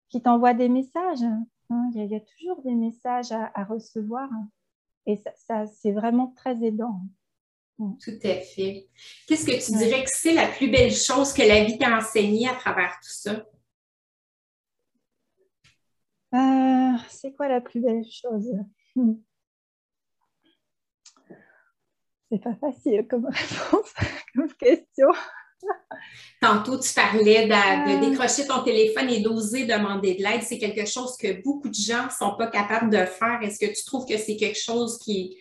qui 0.08 0.20
t'envoient 0.20 0.54
des 0.54 0.68
messages 0.68 1.22
hein. 1.22 1.90
il, 1.94 2.04
y 2.04 2.14
a, 2.14 2.20
toujours 2.20 2.60
des 2.62 2.74
messages 2.74 3.32
à, 3.32 3.50
à 3.54 3.64
recevoir 3.64 4.28
et 5.06 5.16
ça, 5.16 5.30
ça 5.36 5.66
c'est 5.66 5.92
vraiment 5.92 6.28
très 6.36 6.62
aidant. 6.64 7.00
Tout 7.78 8.18
à 8.22 8.40
fait. 8.40 8.88
Qu'est-ce 9.26 9.46
que 9.46 9.64
tu 9.64 9.76
dirais 9.76 10.04
que 10.04 10.10
c'est 10.12 10.34
la 10.34 10.46
plus 10.46 10.70
belle 10.70 10.94
chose 10.94 11.32
que 11.32 11.42
la 11.42 11.64
vie 11.64 11.78
t'a 11.78 11.96
enseigné 11.96 12.48
à 12.48 12.54
travers 12.54 12.92
tout 13.02 13.10
ça? 13.10 13.44
Euh, 16.34 16.98
c'est 17.08 17.32
quoi 17.32 17.48
la 17.48 17.60
plus 17.60 17.80
belle 17.80 18.04
chose? 18.04 18.52
Hmm. 18.94 19.14
C'est 22.30 22.42
pas 22.42 22.54
facile 22.54 23.06
comme 23.08 23.26
réponse, 23.30 23.92
comme 24.34 24.52
question. 24.54 25.08
Tantôt, 26.40 26.78
tu 26.78 26.92
parlais 26.94 27.44
de, 27.44 27.50
de, 27.50 28.06
euh. 28.06 28.10
décrocher 28.10 28.46
ton 28.46 28.62
téléphone 28.64 29.10
et 29.10 29.20
d'oser 29.20 29.66
demander 29.66 30.14
de 30.14 30.22
l'aide. 30.22 30.42
C'est 30.42 30.58
quelque 30.58 30.86
chose 30.86 31.16
que 31.16 31.42
beaucoup 31.42 31.68
de 31.68 31.74
gens 31.74 32.06
ne 32.06 32.10
sont 32.10 32.36
pas 32.36 32.48
capables 32.48 32.90
de 32.90 33.04
faire. 33.04 33.40
Est-ce 33.42 33.58
que 33.58 33.72
tu 33.72 33.84
trouves 33.84 34.06
que 34.06 34.16
c'est 34.16 34.36
quelque 34.36 34.58
chose 34.58 34.98
qui, 34.98 35.38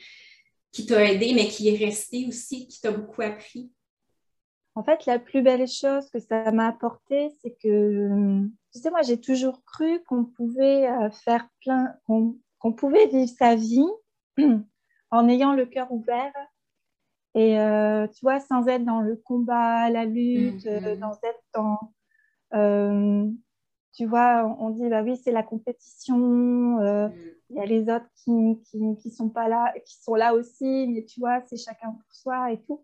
qui 0.71 0.85
t'a 0.85 1.03
aidé, 1.11 1.33
mais 1.35 1.47
qui 1.47 1.69
est 1.69 1.77
resté 1.77 2.25
aussi, 2.27 2.67
qui 2.67 2.79
t'a 2.79 2.91
beaucoup 2.91 3.21
appris? 3.21 3.71
En 4.75 4.83
fait, 4.83 5.05
la 5.05 5.19
plus 5.19 5.41
belle 5.41 5.67
chose 5.67 6.09
que 6.11 6.19
ça 6.19 6.49
m'a 6.51 6.67
apporté, 6.67 7.29
c'est 7.41 7.57
que, 7.61 8.43
tu 8.73 8.79
sais, 8.79 8.89
moi, 8.89 9.01
j'ai 9.01 9.19
toujours 9.19 9.63
cru 9.65 10.01
qu'on 10.05 10.23
pouvait 10.23 10.89
euh, 10.89 11.09
faire 11.09 11.47
plein, 11.61 11.93
qu'on 12.05 12.73
pouvait 12.73 13.07
vivre 13.07 13.31
sa 13.37 13.55
vie 13.55 13.89
en 15.11 15.27
ayant 15.27 15.53
le 15.53 15.65
cœur 15.65 15.91
ouvert 15.91 16.31
et, 17.33 17.59
euh, 17.59 18.07
tu 18.07 18.21
vois, 18.21 18.39
sans 18.39 18.67
être 18.67 18.85
dans 18.85 19.01
le 19.01 19.15
combat, 19.17 19.89
la 19.89 20.05
lutte, 20.05 20.65
mm-hmm. 20.65 20.99
dans 20.99 21.13
être 21.23 21.43
dans, 21.53 21.79
tu 23.93 24.05
vois, 24.05 24.55
on 24.59 24.69
dit, 24.69 24.87
bah 24.89 25.03
oui, 25.03 25.17
c'est 25.17 25.31
la 25.31 25.43
compétition, 25.43 26.17
mm. 26.17 27.13
Il 27.51 27.57
y 27.57 27.59
a 27.59 27.65
les 27.65 27.83
autres 27.83 28.07
qui, 28.15 28.61
qui, 28.63 28.79
qui, 28.97 29.11
sont 29.11 29.29
pas 29.29 29.47
là, 29.49 29.73
qui 29.85 30.01
sont 30.01 30.15
là 30.15 30.33
aussi, 30.33 30.87
mais 30.87 31.03
tu 31.03 31.19
vois, 31.19 31.41
c'est 31.47 31.57
chacun 31.57 31.91
pour 31.91 32.13
soi 32.13 32.51
et 32.51 32.61
tout. 32.61 32.83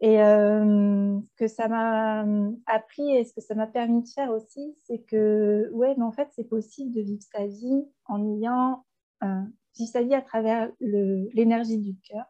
Et 0.00 0.22
euh, 0.22 1.20
ce 1.20 1.36
que 1.36 1.46
ça 1.46 1.68
m'a 1.68 2.24
appris 2.66 3.14
et 3.14 3.24
ce 3.24 3.34
que 3.34 3.42
ça 3.42 3.54
m'a 3.54 3.66
permis 3.66 4.02
de 4.02 4.08
faire 4.08 4.30
aussi, 4.30 4.74
c'est 4.86 5.00
que, 5.00 5.68
ouais, 5.72 5.94
mais 5.98 6.04
en 6.04 6.12
fait, 6.12 6.28
c'est 6.32 6.48
possible 6.48 6.94
de 6.94 7.02
vivre 7.02 7.22
sa 7.34 7.46
vie 7.46 7.84
en 8.06 8.24
ayant, 8.36 8.86
euh, 9.22 9.42
vivre 9.76 9.90
sa 9.90 10.02
vie 10.02 10.14
à 10.14 10.22
travers 10.22 10.70
l'énergie 10.80 11.78
du 11.78 11.94
cœur. 11.98 12.26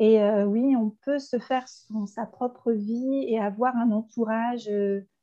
Et 0.00 0.20
euh, 0.20 0.44
oui, 0.44 0.74
on 0.76 0.90
peut 1.04 1.20
se 1.20 1.38
faire 1.38 1.68
son, 1.68 2.06
sa 2.06 2.26
propre 2.26 2.72
vie 2.72 3.24
et 3.28 3.38
avoir 3.38 3.76
un 3.76 3.92
entourage 3.92 4.68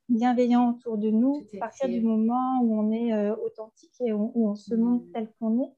bienveillant 0.08 0.70
autour 0.70 0.98
de 0.98 1.10
nous 1.10 1.46
à 1.54 1.58
partir 1.58 1.88
du 1.88 2.00
moment 2.00 2.60
où 2.62 2.78
on 2.78 2.90
est 2.90 3.12
euh, 3.12 3.34
authentique 3.36 3.94
et 4.00 4.12
où, 4.12 4.32
on 4.34 4.54
se 4.54 4.74
montre 4.74 5.06
mm. 5.06 5.12
tel 5.12 5.32
qu'on 5.38 5.62
est. 5.62 5.72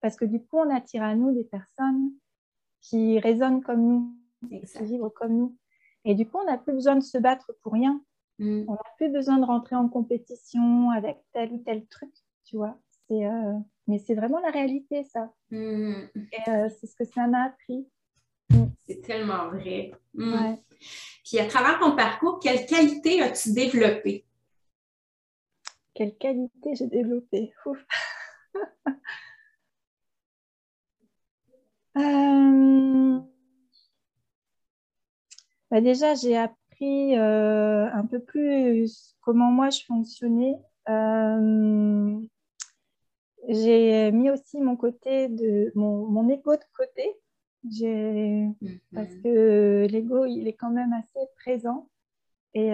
Parce 0.00 0.16
que 0.16 0.24
du 0.24 0.40
coup, 0.40 0.58
on 0.58 0.74
attire 0.74 1.02
à 1.02 1.14
nous 1.14 1.32
des 1.32 1.44
personnes 1.44 2.12
qui 2.80 3.18
résonnent 3.18 3.62
comme 3.62 3.82
nous, 3.82 4.16
qui 4.48 4.84
vivent 4.84 5.10
comme 5.14 5.36
nous. 5.36 5.56
Et 6.04 6.14
du 6.14 6.26
coup, 6.26 6.38
on 6.38 6.46
n'a 6.46 6.58
plus 6.58 6.72
besoin 6.72 6.96
de 6.96 7.02
se 7.02 7.18
battre 7.18 7.52
pour 7.62 7.72
rien. 7.72 8.02
Mm. 8.38 8.64
On 8.68 8.72
n'a 8.72 8.90
plus 8.96 9.10
besoin 9.10 9.38
de 9.38 9.44
rentrer 9.44 9.76
en 9.76 9.88
compétition 9.88 10.90
avec 10.90 11.18
tel 11.32 11.52
ou 11.52 11.58
tel 11.58 11.86
truc, 11.86 12.12
tu 12.44 12.56
vois. 12.56 12.78
Euh, 13.10 13.58
mais 13.86 13.98
c'est 13.98 14.14
vraiment 14.14 14.40
la 14.40 14.50
réalité, 14.50 15.04
ça. 15.04 15.32
Mm. 15.50 15.92
Et 16.16 16.48
euh, 16.48 16.68
c'est 16.68 16.86
ce 16.86 16.96
que 16.96 17.04
ça 17.04 17.26
m'a 17.26 17.44
appris. 17.44 17.86
C'est 18.86 19.02
tellement 19.02 19.48
vrai. 19.48 19.92
Puis 21.24 21.38
à 21.38 21.46
travers 21.46 21.78
ton 21.78 21.94
parcours, 21.94 22.40
quelle 22.40 22.66
qualité 22.66 23.22
as-tu 23.22 23.52
développée? 23.52 24.24
quelle 26.00 26.16
qualité 26.16 26.74
j'ai 26.74 26.86
développée. 26.86 27.52
Euh, 31.96 33.18
bah 35.72 35.80
déjà, 35.80 36.14
j'ai 36.14 36.36
appris 36.36 37.18
euh, 37.18 37.90
un 37.92 38.06
peu 38.06 38.20
plus 38.20 39.16
comment 39.20 39.50
moi 39.50 39.70
je 39.70 39.84
fonctionnais. 39.86 40.54
Euh, 40.88 42.20
j'ai 43.48 44.12
mis 44.12 44.30
aussi 44.30 44.60
mon 44.60 44.76
côté 44.76 45.28
de 45.28 45.72
mon, 45.74 46.06
mon 46.06 46.28
ego 46.28 46.54
de 46.54 46.62
côté. 46.76 47.12
Mhm. 47.62 48.54
Parce 48.94 49.14
que 49.16 49.86
l'ego, 49.90 50.24
il 50.24 50.48
est 50.48 50.54
quand 50.54 50.70
même 50.70 50.92
assez 50.92 51.26
présent. 51.36 51.88
Et 52.54 52.70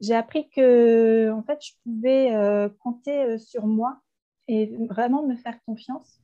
j'ai 0.00 0.14
appris 0.14 0.48
que 0.50 1.30
en 1.30 1.42
fait, 1.42 1.58
je 1.64 1.72
pouvais 1.82 2.70
compter 2.80 3.38
sur 3.38 3.66
moi 3.66 4.00
et 4.48 4.66
vraiment 4.88 5.26
me 5.26 5.36
faire 5.36 5.58
confiance 5.64 6.20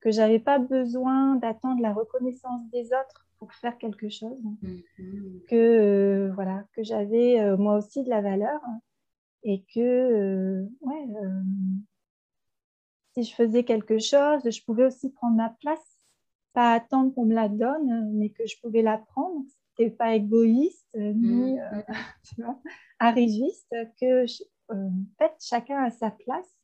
que 0.00 0.10
j'avais 0.10 0.38
pas 0.38 0.58
besoin 0.58 1.36
d'attendre 1.36 1.82
la 1.82 1.92
reconnaissance 1.92 2.62
des 2.70 2.86
autres 2.86 3.26
pour 3.38 3.52
faire 3.54 3.78
quelque 3.78 4.08
chose, 4.08 4.38
mhm. 4.62 5.40
que 5.48 5.54
euh, 5.54 6.32
voilà, 6.34 6.64
que 6.74 6.82
j'avais 6.82 7.40
euh, 7.40 7.56
moi 7.56 7.76
aussi 7.76 8.02
de 8.02 8.10
la 8.10 8.20
valeur 8.20 8.60
et 9.42 9.64
que 9.74 9.80
euh, 9.80 10.68
ouais, 10.82 11.06
si 13.14 13.24
je 13.24 13.34
faisais 13.34 13.64
quelque 13.64 13.98
chose, 13.98 14.42
je 14.44 14.64
pouvais 14.64 14.84
aussi 14.84 15.10
prendre 15.10 15.36
ma 15.36 15.50
place, 15.60 15.89
pas 16.52 16.72
attendre 16.72 17.14
qu'on 17.14 17.26
me 17.26 17.34
la 17.34 17.48
donne, 17.48 18.10
mais 18.12 18.30
que 18.30 18.46
je 18.46 18.56
pouvais 18.60 18.82
la 18.82 18.98
prendre. 18.98 19.44
C'était 19.76 19.90
pas 19.90 20.14
égoïste 20.14 20.94
ni 20.94 21.54
mhm. 21.54 21.84
tu 22.24 22.42
vois, 22.42 22.58
que 24.00 24.24
en 24.72 24.92
fait 25.18 25.32
chacun 25.40 25.82
a 25.84 25.90
sa 25.90 26.10
place 26.10 26.60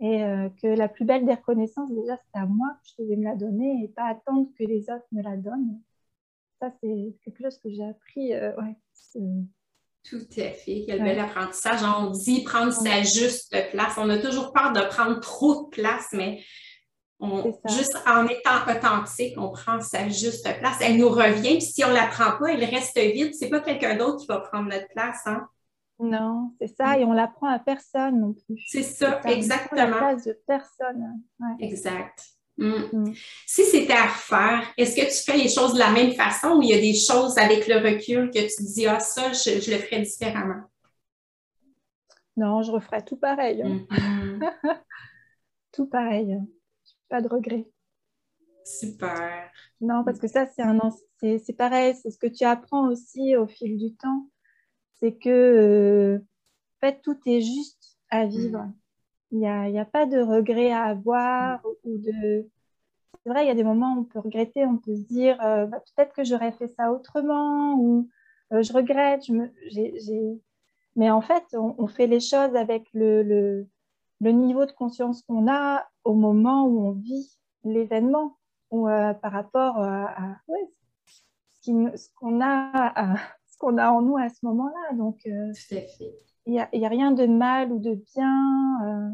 et 0.00 0.22
euh, 0.22 0.48
que 0.62 0.68
la 0.68 0.88
plus 0.88 1.04
belle 1.04 1.26
des 1.26 1.34
reconnaissances, 1.34 1.90
déjà, 1.90 2.16
c'est 2.16 2.40
à 2.40 2.46
moi 2.46 2.68
que 2.82 2.88
je 2.88 3.02
devais 3.02 3.16
me 3.16 3.24
la 3.24 3.34
donner 3.34 3.82
et 3.82 3.88
pas 3.88 4.06
attendre 4.06 4.48
que 4.56 4.62
les 4.62 4.82
autres 4.90 5.06
me 5.10 5.22
la 5.22 5.36
donnent. 5.36 5.80
Ça, 6.60 6.72
c'est 6.80 7.16
quelque 7.24 7.42
chose 7.42 7.58
que 7.58 7.70
j'ai 7.70 7.84
appris. 7.84 8.32
Euh, 8.32 8.54
ouais, 8.56 8.76
Tout 10.04 10.26
à 10.36 10.50
fait. 10.50 10.84
Quel 10.86 11.02
bel 11.02 11.18
apprentissage. 11.18 11.80
On 11.82 12.10
dit 12.10 12.44
prendre 12.44 12.72
sa 12.72 13.02
juste 13.02 13.56
place. 13.70 13.94
On 13.98 14.08
a 14.08 14.18
toujours 14.18 14.52
peur 14.52 14.72
de 14.72 14.80
prendre 14.88 15.18
trop 15.18 15.64
de 15.64 15.68
place, 15.70 16.08
mais 16.12 16.42
juste 17.68 17.98
en 18.06 18.26
étant 18.26 18.62
authentique, 18.68 19.34
on 19.36 19.50
prend 19.50 19.80
sa 19.80 20.08
juste 20.08 20.48
place. 20.58 20.78
Elle 20.80 20.98
nous 20.98 21.08
revient, 21.08 21.58
puis 21.58 21.62
si 21.62 21.84
on 21.84 21.88
ne 21.88 21.94
la 21.94 22.06
prend 22.06 22.38
pas, 22.38 22.52
elle 22.52 22.64
reste 22.64 22.98
vide. 22.98 23.34
C'est 23.34 23.48
pas 23.48 23.60
quelqu'un 23.60 23.96
d'autre 23.96 24.20
qui 24.20 24.26
va 24.26 24.40
prendre 24.40 24.70
notre 24.70 24.88
place. 24.88 25.26
Hein? 25.26 25.48
Non, 26.00 26.52
c'est 26.60 26.68
ça, 26.68 26.96
mm. 26.96 27.00
et 27.00 27.04
on 27.04 27.12
l'apprend 27.12 27.48
à 27.48 27.58
personne 27.58 28.20
non 28.20 28.32
plus. 28.32 28.62
C'est 28.68 28.82
ça, 28.82 29.20
exactement. 29.24 29.86
La 29.86 29.98
place 29.98 30.24
de 30.24 30.38
personne. 30.46 31.22
Exact. 31.58 32.24
Mm. 32.56 32.74
Mm. 32.92 33.14
Si 33.46 33.64
c'était 33.64 33.94
à 33.94 34.06
refaire, 34.06 34.62
est-ce 34.76 34.94
que 34.94 35.06
tu 35.06 35.24
fais 35.24 35.36
les 35.36 35.48
choses 35.48 35.74
de 35.74 35.78
la 35.78 35.90
même 35.90 36.12
façon 36.12 36.56
ou 36.56 36.62
il 36.62 36.68
y 36.68 36.74
a 36.74 36.80
des 36.80 36.94
choses 36.94 37.36
avec 37.36 37.66
le 37.66 37.76
recul 37.78 38.30
que 38.30 38.38
tu 38.38 38.62
dis, 38.62 38.86
ah, 38.86 39.00
ça, 39.00 39.32
je, 39.32 39.70
le 39.70 39.78
ferais 39.78 40.02
différemment? 40.02 40.62
Non, 42.36 42.62
je 42.62 42.70
referais 42.70 43.04
tout 43.04 43.16
pareil. 43.16 43.64
tout 45.72 45.86
pareil. 45.86 46.38
Pas 47.08 47.20
de 47.20 47.28
regret. 47.28 47.70
Super. 48.64 49.50
Non, 49.80 50.04
parce 50.04 50.18
que 50.18 50.28
ça, 50.28 50.46
c'est 50.46 50.62
un 50.62 50.78
c'est 51.20 51.56
pareil, 51.56 51.94
c'est 51.94 52.10
ce 52.10 52.18
que 52.18 52.26
tu 52.26 52.44
apprends 52.44 52.88
aussi 52.88 53.34
au 53.34 53.46
fil 53.46 53.76
du 53.76 53.94
temps 53.94 54.28
c'est 55.00 55.14
que 55.14 55.28
euh, 55.28 56.18
en 56.18 56.86
fait, 56.86 57.00
tout 57.02 57.18
est 57.26 57.40
juste 57.40 57.98
à 58.10 58.26
vivre. 58.26 58.60
Mm. 58.60 58.74
Il 59.30 59.38
n'y 59.38 59.46
a, 59.46 59.82
a, 59.82 59.84
pas 59.84 60.06
de 60.06 60.20
regret 60.20 60.72
à 60.72 60.84
avoir 60.84 61.60
ou 61.84 61.98
de. 61.98 62.48
C'est 63.22 63.30
vrai, 63.30 63.44
il 63.44 63.48
y 63.48 63.50
a 63.50 63.54
des 63.54 63.64
moments 63.64 63.94
où 63.94 64.00
on 64.00 64.04
peut 64.04 64.20
regretter, 64.20 64.64
on 64.64 64.78
peut 64.78 64.96
se 64.96 65.02
dire 65.02 65.38
euh, 65.44 65.66
bah, 65.66 65.80
peut-être 65.80 66.14
que 66.14 66.24
j'aurais 66.24 66.52
fait 66.52 66.68
ça 66.68 66.92
autrement 66.92 67.74
ou 67.74 68.08
euh, 68.52 68.62
je 68.62 68.72
regrette. 68.72 69.26
Je 69.26 69.32
me, 69.32 70.40
Mais 70.96 71.10
en 71.10 71.20
fait, 71.20 71.44
on, 71.52 71.86
fait 71.86 72.06
les 72.06 72.20
choses 72.20 72.56
avec 72.56 72.86
le, 72.94 73.22
le, 73.22 73.66
le 74.20 74.32
niveau 74.32 74.66
de 74.66 74.72
conscience 74.72 75.22
qu'on 75.22 75.50
a 75.50 75.88
au 76.04 76.14
moment 76.14 76.64
où 76.66 76.86
on 76.86 76.92
vit 76.92 77.38
l'événement 77.64 78.36
ou 78.70 78.86
par 78.86 79.32
rapport 79.32 79.78
à, 79.78 80.36
ouais, 80.48 80.68
ce 81.62 82.08
qu'on 82.14 82.40
a 82.40 82.70
à, 82.94 83.16
qu'on 83.58 83.76
a 83.76 83.90
en 83.90 84.02
nous 84.02 84.16
à 84.16 84.28
ce 84.28 84.38
moment-là. 84.44 84.96
Donc, 84.96 85.20
euh, 85.26 85.52
il 86.46 86.52
n'y 86.52 86.60
a, 86.60 86.68
a, 86.72 86.88
rien 86.88 87.12
de 87.12 87.26
mal 87.26 87.72
ou 87.72 87.78
de 87.78 87.94
bien. 88.14 88.78
Euh, 88.86 89.10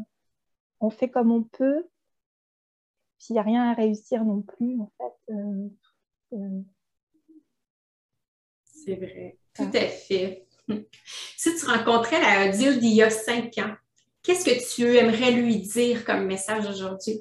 on 0.79 0.89
fait 0.89 1.09
comme 1.09 1.31
on 1.31 1.43
peut. 1.43 1.85
Puis 3.17 3.27
il 3.31 3.33
n'y 3.33 3.39
a 3.39 3.43
rien 3.43 3.71
à 3.71 3.73
réussir 3.73 4.23
non 4.23 4.41
plus, 4.41 4.79
en 4.79 4.91
fait. 4.97 5.33
Euh, 5.33 6.61
C'est 8.63 8.95
vrai. 8.95 9.37
Tout 9.53 9.71
à 9.73 9.87
fait. 9.87 10.47
Si 11.37 11.55
tu 11.55 11.65
rencontrais 11.67 12.19
la 12.19 12.49
Odile 12.49 12.79
d'il 12.79 12.95
y 12.95 13.03
a 13.03 13.11
cinq 13.11 13.59
ans, 13.59 13.75
qu'est-ce 14.25 14.45
que 14.45 14.75
tu 14.75 14.97
aimerais 14.97 15.31
lui 15.31 15.59
dire 15.59 16.03
comme 16.03 16.25
message 16.25 16.67
aujourd'hui? 16.67 17.19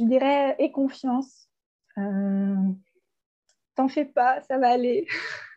je 0.00 0.04
dirais 0.04 0.54
aie 0.58 0.70
confiance. 0.70 1.48
Euh, 1.98 2.54
t'en 3.74 3.88
fais 3.88 4.04
pas, 4.04 4.40
ça 4.42 4.58
va 4.58 4.70
aller. 4.70 5.06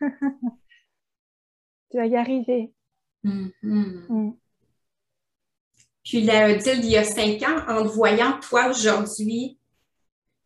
tu 1.90 1.96
vas 1.96 2.06
y 2.06 2.16
arriver. 2.16 2.72
Mm-hmm. 3.24 4.06
Mm. 4.08 4.32
Puis 6.04 6.22
la 6.22 6.50
Odile 6.50 6.80
d'il 6.80 6.90
y 6.90 6.96
a 6.96 7.04
cinq 7.04 7.42
ans, 7.42 7.64
en 7.68 7.84
te 7.84 7.88
voyant 7.88 8.38
toi 8.40 8.68
aujourd'hui, 8.68 9.58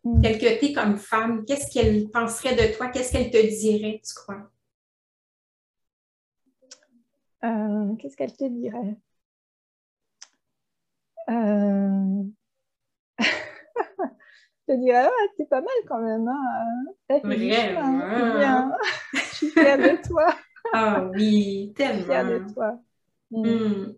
mm. 0.04 0.22
tel 0.22 0.38
que 0.38 0.58
tu 0.58 0.66
es 0.66 0.72
comme 0.72 0.98
femme, 0.98 1.44
qu'est-ce 1.46 1.72
qu'elle 1.72 2.10
penserait 2.10 2.54
de 2.54 2.76
toi? 2.76 2.88
Qu'est-ce 2.88 3.12
qu'elle 3.12 3.30
te 3.30 3.46
dirait, 3.58 4.00
tu 4.06 4.14
crois? 4.14 4.50
Euh, 7.44 7.94
qu'est-ce 7.96 8.16
qu'elle 8.16 8.36
te 8.36 8.44
dirait? 8.44 8.96
Euh 11.30 12.24
te 14.68 14.72
dirais, 14.76 15.06
ah, 15.06 15.26
c'est 15.36 15.48
pas 15.48 15.60
mal 15.60 15.74
quand 15.86 16.00
même. 16.00 16.28
Hein. 16.28 16.84
Hein. 17.08 18.38
bien. 18.38 18.72
je 19.14 19.18
suis 19.34 19.50
fière 19.50 19.78
de 19.78 20.06
toi. 20.06 20.34
Ah 20.72 21.04
oui, 21.14 21.72
tellement. 21.76 22.04
fière 22.04 22.26
de 22.26 22.52
toi. 22.52 22.78
Mm. 23.30 23.48
Hmm. 23.48 23.94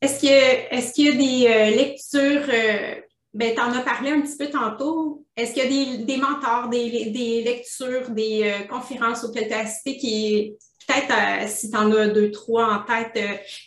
Est-ce 0.00 0.20
qu'il 0.20 0.30
y, 0.30 1.08
a 1.08 1.12
des 1.12 1.46
euh, 1.46 1.76
lectures, 1.76 2.48
euh, 2.48 2.99
ben, 3.32 3.54
tu 3.54 3.60
en 3.60 3.72
as 3.72 3.82
parlé 3.82 4.10
un 4.10 4.20
petit 4.20 4.36
peu 4.36 4.48
tantôt, 4.48 5.24
est-ce 5.36 5.52
qu'il 5.54 5.72
y 5.72 5.94
a 5.94 6.04
des, 6.04 6.16
mentors, 6.16 6.68
des, 6.68 7.42
lectures, 7.44 8.10
des 8.10 8.42
euh, 8.44 8.66
conférences 8.66 9.24
auxquelles 9.24 9.48
tu 9.48 9.54
as 9.54 9.60
assisté 9.60 9.96
qui, 9.96 10.54
peut-être, 10.86 11.48
si 11.48 11.70
tu 11.70 11.76
en 11.76 11.92
as 11.92 12.08
deux, 12.08 12.30
trois 12.30 12.66
en 12.66 12.82
tête, 12.84 13.14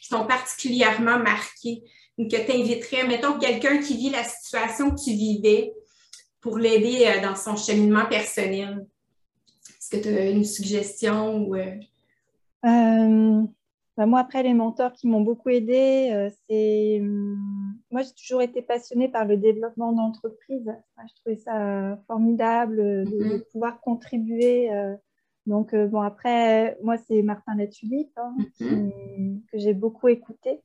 qui 0.01 0.07
sont 0.07 0.25
particulièrement 0.25 1.19
marquées? 1.19 1.83
que 2.17 2.45
tu 2.45 2.51
inviterais, 2.51 3.07
mettons, 3.07 3.39
quelqu'un 3.39 3.79
qui 3.79 3.97
vit 3.97 4.09
la 4.09 4.23
situation 4.23 4.91
que 4.91 5.01
tu 5.03 5.11
vivais 5.11 5.73
pour 6.41 6.57
l'aider 6.57 7.05
euh, 7.07 7.21
dans 7.21 7.35
son 7.35 7.55
cheminement 7.55 8.05
personnel? 8.05 8.85
Est-ce 9.69 9.89
que 9.89 10.03
tu 10.03 10.09
as 10.09 10.29
une 10.29 10.45
suggestion 10.45 11.37
ou. 11.37 11.55
Euh? 13.97 14.01
Euh, 14.01 14.05
ben, 14.05 14.05
moi, 14.05 14.19
après, 14.19 14.43
les 14.43 14.53
mentors 14.53 14.93
qui 14.93 15.07
m'ont 15.07 15.21
beaucoup 15.21 15.49
aidé, 15.49 16.29
c'est. 16.47 16.99
Hum, 17.01 17.77
moi, 17.91 18.01
j'ai 18.01 18.13
toujours 18.13 18.41
été 18.41 18.61
passionnée 18.61 19.09
par 19.09 19.25
le 19.25 19.37
développement 19.37 19.93
d'entreprise. 19.93 20.71
Je 20.97 21.13
trouvais 21.21 21.37
ça 21.37 21.97
formidable 22.07 22.77
de, 22.77 23.05
mm-hmm. 23.05 23.51
pouvoir 23.51 23.79
contribuer. 23.81 24.69
Donc, 25.45 25.75
bon, 25.75 26.01
après, 26.01 26.77
moi, 26.81 26.97
c'est 26.97 27.21
Martin 27.21 27.55
Latulippe 27.55 28.17
hein, 28.17 28.35
mm-hmm. 28.59 29.41
que 29.51 29.57
j'ai 29.57 29.73
beaucoup 29.73 30.07
écouté 30.07 30.61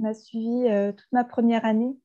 m'a 0.00 0.14
suivi 0.14 0.66
euh, 0.68 0.92
toute 0.92 1.12
ma 1.12 1.24
première 1.24 1.64
année. 1.64 1.96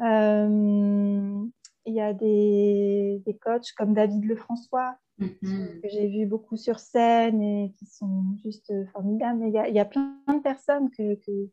Euh, 0.00 1.46
il 1.84 1.94
y 1.94 2.00
a 2.00 2.12
des, 2.12 3.22
des, 3.24 3.36
coachs 3.36 3.72
comme 3.76 3.94
David 3.94 4.24
Lefrançois, 4.24 4.96
mm-hmm. 5.26 5.80
que 5.80 5.88
j'ai 5.88 6.08
vu 6.08 6.26
beaucoup 6.26 6.56
sur 6.56 6.78
scène 6.78 7.42
et 7.42 7.72
qui 7.78 7.86
sont 7.86 8.24
juste 8.42 8.72
formidables. 8.92 9.46
il, 9.46 9.52
y 9.52 9.58
a, 9.58 9.68
il 9.68 9.74
y 9.74 9.80
a, 9.80 9.84
plein 9.84 10.16
de 10.28 10.42
personnes 10.42 10.90
que, 10.90 11.14
que, 11.14 11.48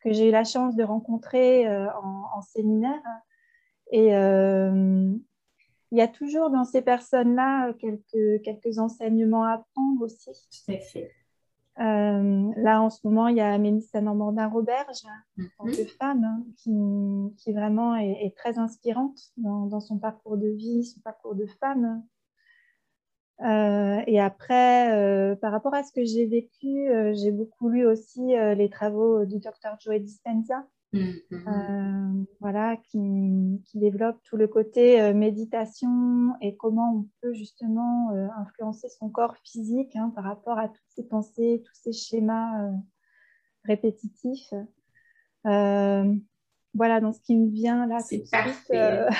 que 0.00 0.12
j'ai 0.12 0.28
eu 0.28 0.32
la 0.32 0.44
chance 0.44 0.76
de 0.76 0.84
rencontrer 0.84 1.66
euh, 1.66 1.86
en, 1.92 2.42
séminaire. 2.42 3.02
Et 3.90 4.08
il 4.08 5.98
y 5.98 6.00
a 6.00 6.08
toujours 6.08 6.50
dans 6.50 6.64
ces 6.64 6.82
personnes-là 6.82 7.72
quelques, 7.74 8.42
quelques 8.42 8.78
enseignements 8.78 9.44
à 9.44 9.64
prendre 9.74 10.02
aussi. 10.02 10.30
Tout 10.66 10.72
à 10.72 10.78
fait. 10.78 11.10
Euh, 11.80 12.52
là, 12.56 12.82
en 12.82 12.90
ce 12.90 13.00
moment, 13.04 13.28
il 13.28 13.36
y 13.36 13.40
a 13.40 13.58
Mélissa 13.58 14.00
Normandin-Roberge, 14.00 15.02
en 15.38 15.44
tant 15.58 15.64
que 15.64 15.84
femme, 15.84 16.24
hein, 16.24 16.44
qui, 16.56 16.70
qui, 17.36 17.52
vraiment 17.52 17.96
est, 17.96 18.32
très 18.36 18.58
inspirante 18.58 19.18
dans, 19.36 19.80
son 19.80 19.98
parcours 19.98 20.36
de 20.36 20.48
vie, 20.48 20.84
son 20.84 21.00
parcours 21.00 21.34
de 21.34 21.46
femme. 21.60 22.04
Et 23.40 24.20
après, 24.20 25.36
par 25.40 25.52
rapport 25.52 25.74
à 25.74 25.82
ce 25.82 25.92
que 25.92 26.04
j'ai 26.04 26.26
vécu, 26.26 26.88
j'ai 27.14 27.32
beaucoup 27.32 27.68
lu 27.68 27.86
aussi 27.86 28.20
les 28.56 28.68
travaux 28.70 29.24
du 29.24 29.38
docteur 29.40 29.76
Joe 29.80 29.96
Dispenza, 29.96 30.64
mm-hmm. 30.92 32.26
voilà, 32.40 32.76
qui, 32.76 33.60
qui, 33.66 33.78
développe 33.78 34.18
tout 34.22 34.36
le 34.36 34.46
côté 34.46 35.12
méditation 35.12 36.34
et 36.40 36.56
comment 36.56 36.94
on 36.94 37.08
peut 37.20 37.34
justement 37.34 38.10
influencer 38.38 38.88
son 38.88 39.10
corps 39.10 39.36
physique 39.44 39.96
hein, 39.96 40.12
par 40.14 40.24
rapport 40.24 40.58
à 40.58 40.68
toutes 40.68 40.90
ces 40.94 41.02
pensées, 41.04 41.62
tous 41.66 41.74
ces 41.82 41.92
schémas 41.92 42.70
répétitif. 43.64 44.52
Euh, 45.46 46.14
voilà, 46.74 47.00
dans 47.00 47.12
ce 47.12 47.20
qui 47.20 47.36
me 47.36 47.50
vient 47.50 47.86
là. 47.86 47.98
C'est 48.00 48.24
parfait. 48.30 48.76
Euh, 48.76 49.10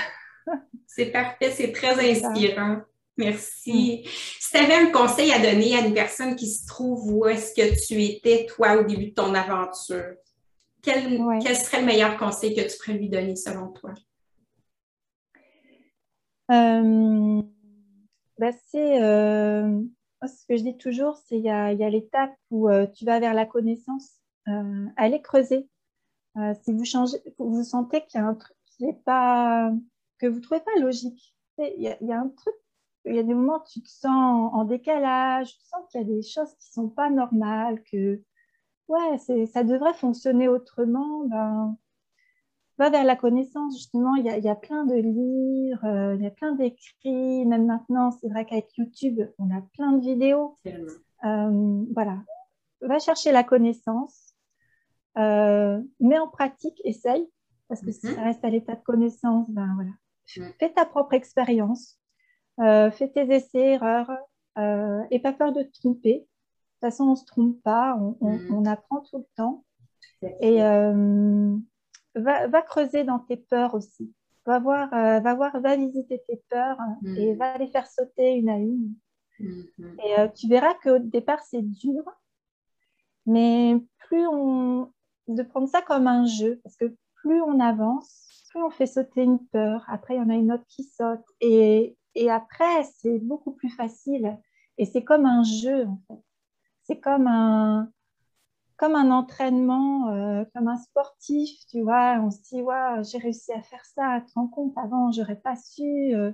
c'est 0.87 1.07
parfait, 1.07 1.51
c'est 1.51 1.73
très 1.73 2.11
inspirant. 2.11 2.83
Merci. 3.17 4.03
Mm. 4.05 4.09
Si 4.41 4.51
tu 4.51 4.57
avais 4.57 4.75
un 4.75 4.91
conseil 4.91 5.33
à 5.33 5.39
donner 5.39 5.77
à 5.77 5.87
une 5.87 5.95
personne 5.95 6.37
qui 6.37 6.49
se 6.49 6.67
trouve 6.67 7.13
où 7.13 7.27
est-ce 7.27 7.55
que 7.55 7.87
tu 7.87 8.03
étais, 8.03 8.47
toi, 8.47 8.77
au 8.79 8.85
début 8.85 9.07
de 9.07 9.15
ton 9.15 9.35
aventure, 9.35 10.15
quel, 10.83 11.19
serait 11.57 11.81
le 11.81 11.87
meilleur 11.87 12.17
conseil 12.19 12.55
que 12.55 12.61
tu 12.61 12.77
pourrais 12.79 12.99
lui 12.99 13.09
donner 13.09 13.37
selon 13.37 13.69
toi? 13.69 13.95
Euh, 16.51 17.43
ben, 18.39 18.55
c'est 18.71 18.99
ce 18.99 20.47
que 20.47 20.57
je 20.57 20.63
dis 20.63 20.77
toujours, 20.77 21.17
c'est 21.27 21.39
il 21.39 21.45
y 21.45 21.51
a, 21.51 21.73
l'étape 21.73 22.35
où 22.51 22.69
tu 22.95 23.05
vas 23.05 23.21
vers 23.21 23.35
la 23.35 23.47
connaissance 23.47 24.21
euh, 24.49 24.87
allez 24.97 25.23
creuser. 25.23 25.69
Euh, 26.37 26.55
si 26.63 26.73
vous, 26.73 26.85
changez, 26.85 27.19
vous 27.39 27.63
sentez 27.63 28.05
qu'il 28.05 28.21
y 28.21 28.25
a 28.25 28.27
un 28.27 28.35
truc 28.35 28.57
qui 28.67 28.85
n'est 28.85 29.01
pas, 29.05 29.73
que 30.19 30.27
vous 30.27 30.37
ne 30.37 30.41
trouvez 30.41 30.61
pas 30.61 30.81
logique, 30.81 31.35
il 31.59 31.83
y, 31.83 32.13
a, 32.13 32.21
un 32.21 32.29
truc, 32.29 32.55
il 33.07 33.15
y 33.15 33.19
a 33.19 33.23
des 33.23 33.35
moments 33.35 33.59
où 33.59 33.69
tu 33.71 33.83
te 33.83 33.89
sens 33.89 34.51
en 34.53 34.65
décalage, 34.65 35.57
tu 35.59 35.67
sens 35.67 35.83
qu'il 35.91 36.01
y 36.01 36.05
a 36.05 36.07
des 36.07 36.23
choses 36.23 36.51
qui 36.55 36.71
ne 36.71 36.83
sont 36.85 36.89
pas 36.89 37.11
normales, 37.11 37.83
que 37.91 38.23
ouais, 38.89 39.47
ça 39.47 39.65
devrait 39.65 39.95
fonctionner 39.95 40.49
autrement, 40.49 41.25
ben, 41.27 41.77
va 42.79 42.91
vers 42.91 43.05
la 43.05 43.17
connaissance, 43.17 43.77
justement, 43.77 44.17
il 44.17 44.25
y 44.25 44.31
a, 44.31 44.39
il 44.39 44.45
y 44.45 44.49
a 44.49 44.57
plein 44.57 44.85
de 44.85 44.95
livres, 44.95 45.85
euh, 45.85 46.15
il 46.17 46.23
y 46.23 46.27
a 46.27 46.31
plein 46.31 46.53
d'écrits, 46.53 47.47
même 47.47 47.67
maintenant, 47.67 48.11
c'est 48.11 48.29
vrai 48.29 48.47
qu'avec 48.47 48.77
YouTube, 48.77 49.21
on 49.39 49.55
a 49.55 49.63
plein 49.75 49.93
de 49.93 50.01
vidéos. 50.01 50.57
voilà, 51.23 52.19
va 52.81 52.99
chercher 52.99 53.33
la 53.33 53.45
connaissance, 53.45 54.35
euh, 55.19 55.81
mets 56.01 56.19
en 56.19 56.29
pratique, 56.29 56.81
essaye, 56.85 57.29
parce 57.69 57.81
que 57.81 57.93
si 57.93 58.07
mhm. 58.07 58.15
ça 58.15 58.23
reste 58.23 58.45
à 58.45 58.51
l'état 58.51 58.75
de 58.75 58.83
connaissance, 58.83 59.51
ben 59.51 59.73
voilà. 59.75 59.91
Fais 60.59 60.73
ta 60.73 60.87
propre 60.87 61.13
expérience, 61.15 61.99
euh, 62.61 62.91
fais 62.91 63.09
tes 63.09 63.33
essais, 63.33 63.73
erreurs, 63.73 64.11
euh, 64.59 65.03
et 65.11 65.19
pas 65.19 65.33
peur 65.33 65.53
de 65.53 65.63
te 65.63 65.81
tromper. 65.81 66.15
De 66.15 66.19
toute 66.21 66.81
façon, 66.81 67.05
on 67.05 67.11
ne 67.13 67.17
se 67.17 67.25
trompe 67.25 67.63
pas, 67.63 67.97
on, 67.97 68.17
mhm. 68.21 68.67
apprend 68.67 69.01
tout 69.01 69.19
le 69.19 69.27
temps. 69.37 69.65
Et 70.41 70.63
euh, 70.63 71.57
va, 72.15 72.63
creuser 72.63 73.05
dans 73.05 73.19
tes 73.19 73.37
peurs 73.37 73.75
aussi. 73.75 74.13
Va 74.47 74.59
voir, 74.59 74.91
va 74.91 75.35
voir, 75.35 75.59
va 75.61 75.77
visiter 75.77 76.23
tes 76.29 76.43
peurs 76.51 76.79
et 77.17 77.33
mhm. 77.33 77.39
va 77.39 77.57
les 77.59 77.69
faire 77.69 77.87
sauter 77.87 78.35
une 78.35 78.49
à 78.49 78.59
une. 78.59 78.95
Et 79.41 80.33
tu 80.35 80.49
verras 80.49 80.75
qu'au 80.75 80.99
départ, 80.99 81.43
c'est 81.43 81.63
dur, 81.63 82.05
mais 83.27 83.77
plus 83.99 84.27
on, 84.27 84.93
de 85.29 85.43
prendre 85.43 85.69
ça 85.69 85.83
comme 85.83 86.07
un 86.07 86.27
jeu, 86.27 86.61
parce 86.63 86.77
que 86.77 86.95
plus 87.15 87.41
on 87.43 87.61
avance, 87.61 88.45
plus 88.51 88.63
on 88.63 88.71
fait 88.71 88.87
sauter 88.87 89.23
une 89.23 89.45
peur. 89.47 89.85
Après, 89.89 90.15
il 90.15 90.19
y 90.19 90.21
en 90.21 90.31
a 90.31 90.35
une 90.35 90.53
autre 90.53 90.65
qui 90.69 90.85
saute. 90.85 91.25
Et, 91.41 91.97
et 92.15 92.31
après, 92.31 92.85
c'est 92.99 93.19
beaucoup 93.19 93.53
plus 93.53 93.71
facile. 93.71 94.39
Et 94.79 94.85
c'est 94.87 95.05
comme 95.05 95.27
un 95.27 95.43
jeu, 95.43 95.87
en 95.87 96.01
fait. 96.09 96.23
C'est 96.85 97.01
comme 97.01 97.27
un, 97.27 97.91
comme 98.77 98.95
un 98.95 99.11
entraînement, 99.11 100.11
euh, 100.11 100.45
comme 100.55 100.69
un 100.69 100.77
sportif, 100.77 101.51
tu 101.71 101.83
vois. 101.83 102.19
On 102.21 102.31
se 102.31 102.43
dit, 102.43 102.63
ouais, 102.63 103.03
j'ai 103.03 103.19
réussi 103.19 103.53
à 103.53 103.63
faire 103.63 103.85
ça, 103.85 104.21
tu 104.21 104.33
te 104.33 104.35
rends 104.35 104.49
compte, 104.49 104.77
avant, 104.77 105.13
j'aurais 105.13 105.41
pas 105.41 105.57
su. 105.57 105.83
Euh, 106.15 106.33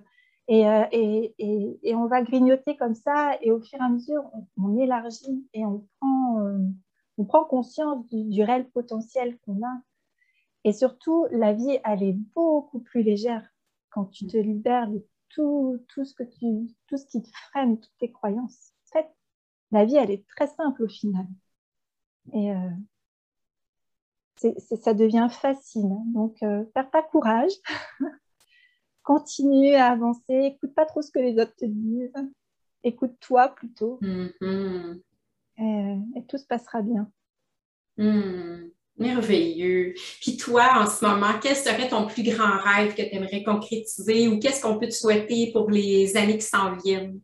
euh, 0.50 0.84
et, 0.90 1.34
et, 1.38 1.78
et, 1.82 1.94
on 1.94 2.06
va 2.06 2.22
grignoter 2.22 2.76
comme 2.76 2.96
ça, 2.96 3.36
et 3.40 3.52
au 3.52 3.60
fur 3.60 3.78
et 3.80 3.84
à 3.84 3.88
mesure, 3.88 4.24
on, 4.56 4.76
élargit 4.78 5.46
et 5.54 5.64
on 5.64 5.86
prend 6.00 6.40
on 7.20 7.24
prend 7.26 7.44
conscience 7.44 8.06
du, 8.06 8.42
réel 8.42 8.70
potentiel 8.70 9.38
qu'on 9.40 9.62
a. 9.62 9.82
Et 10.64 10.72
surtout, 10.72 11.26
la 11.30 11.52
vie, 11.52 11.78
elle 11.84 12.02
est 12.02 12.16
beaucoup 12.34 12.80
plus 12.80 13.02
légère 13.02 13.46
quand 13.90 14.06
tu 14.06 14.26
te 14.26 14.38
libères 14.38 14.88
tout, 15.30 15.84
tout, 15.88 16.04
ce, 16.04 16.14
que 16.14 16.22
tu, 16.22 16.74
tout 16.86 16.96
ce 16.96 17.06
qui 17.06 17.22
te 17.22 17.28
freine, 17.50 17.80
toutes 17.80 17.98
tes 17.98 18.12
croyances. 18.12 18.72
En 18.86 18.98
fait, 18.98 19.10
la 19.72 19.84
vie, 19.84 19.96
elle 19.96 20.10
est 20.10 20.26
très 20.28 20.46
simple 20.46 20.82
au 20.82 20.88
final. 20.88 21.26
Et 22.32 22.52
euh, 22.52 22.70
ça 24.80 24.94
devient 24.94 25.28
facile. 25.30 25.88
Donc, 26.06 26.42
euh, 26.42 26.64
perds 26.74 26.90
pas 26.90 27.02
courage. 27.02 27.52
Continue 29.02 29.74
à 29.74 29.92
avancer. 29.92 30.54
Écoute 30.54 30.74
pas 30.74 30.86
trop 30.86 31.02
ce 31.02 31.10
que 31.10 31.18
les 31.18 31.40
autres 31.40 31.56
te 31.56 31.64
disent. 31.64 32.12
Écoute-toi 32.82 33.48
plutôt. 33.54 33.98
Mm-hmm. 34.02 35.00
Euh, 35.60 35.96
et, 36.16 36.24
tout 36.26 36.38
se 36.38 36.46
passera 36.46 36.80
bien. 36.80 37.10
Hmm, 37.98 38.68
merveilleux. 39.00 39.94
Puis 40.20 40.36
toi, 40.36 40.68
en 40.76 40.86
ce 40.86 41.04
moment, 41.04 41.32
quel 41.42 41.56
serait 41.56 41.88
ton 41.88 42.06
plus 42.06 42.22
grand 42.22 42.58
rêve 42.62 42.94
que 42.94 43.02
tu 43.02 43.14
aimerais 43.14 43.42
concrétiser 43.42 44.28
ou 44.28 44.38
qu'est-ce 44.38 44.62
qu'on 44.62 44.78
peut 44.78 44.86
te 44.86 44.94
souhaiter 44.94 45.50
pour 45.52 45.70
les 45.70 46.16
années 46.16 46.38
qui 46.38 46.46
s'en 46.46 46.76
viennent? 46.76 47.20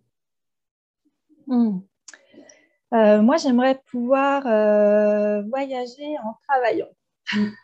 Hmm. 1.47 1.79
Euh, 2.95 3.23
moi, 3.23 3.37
j'aimerais 3.37 3.81
pouvoir 3.91 4.47
euh, 4.47 5.43
voyager 5.43 6.17
en 6.25 6.35
travaillant. 6.49 6.89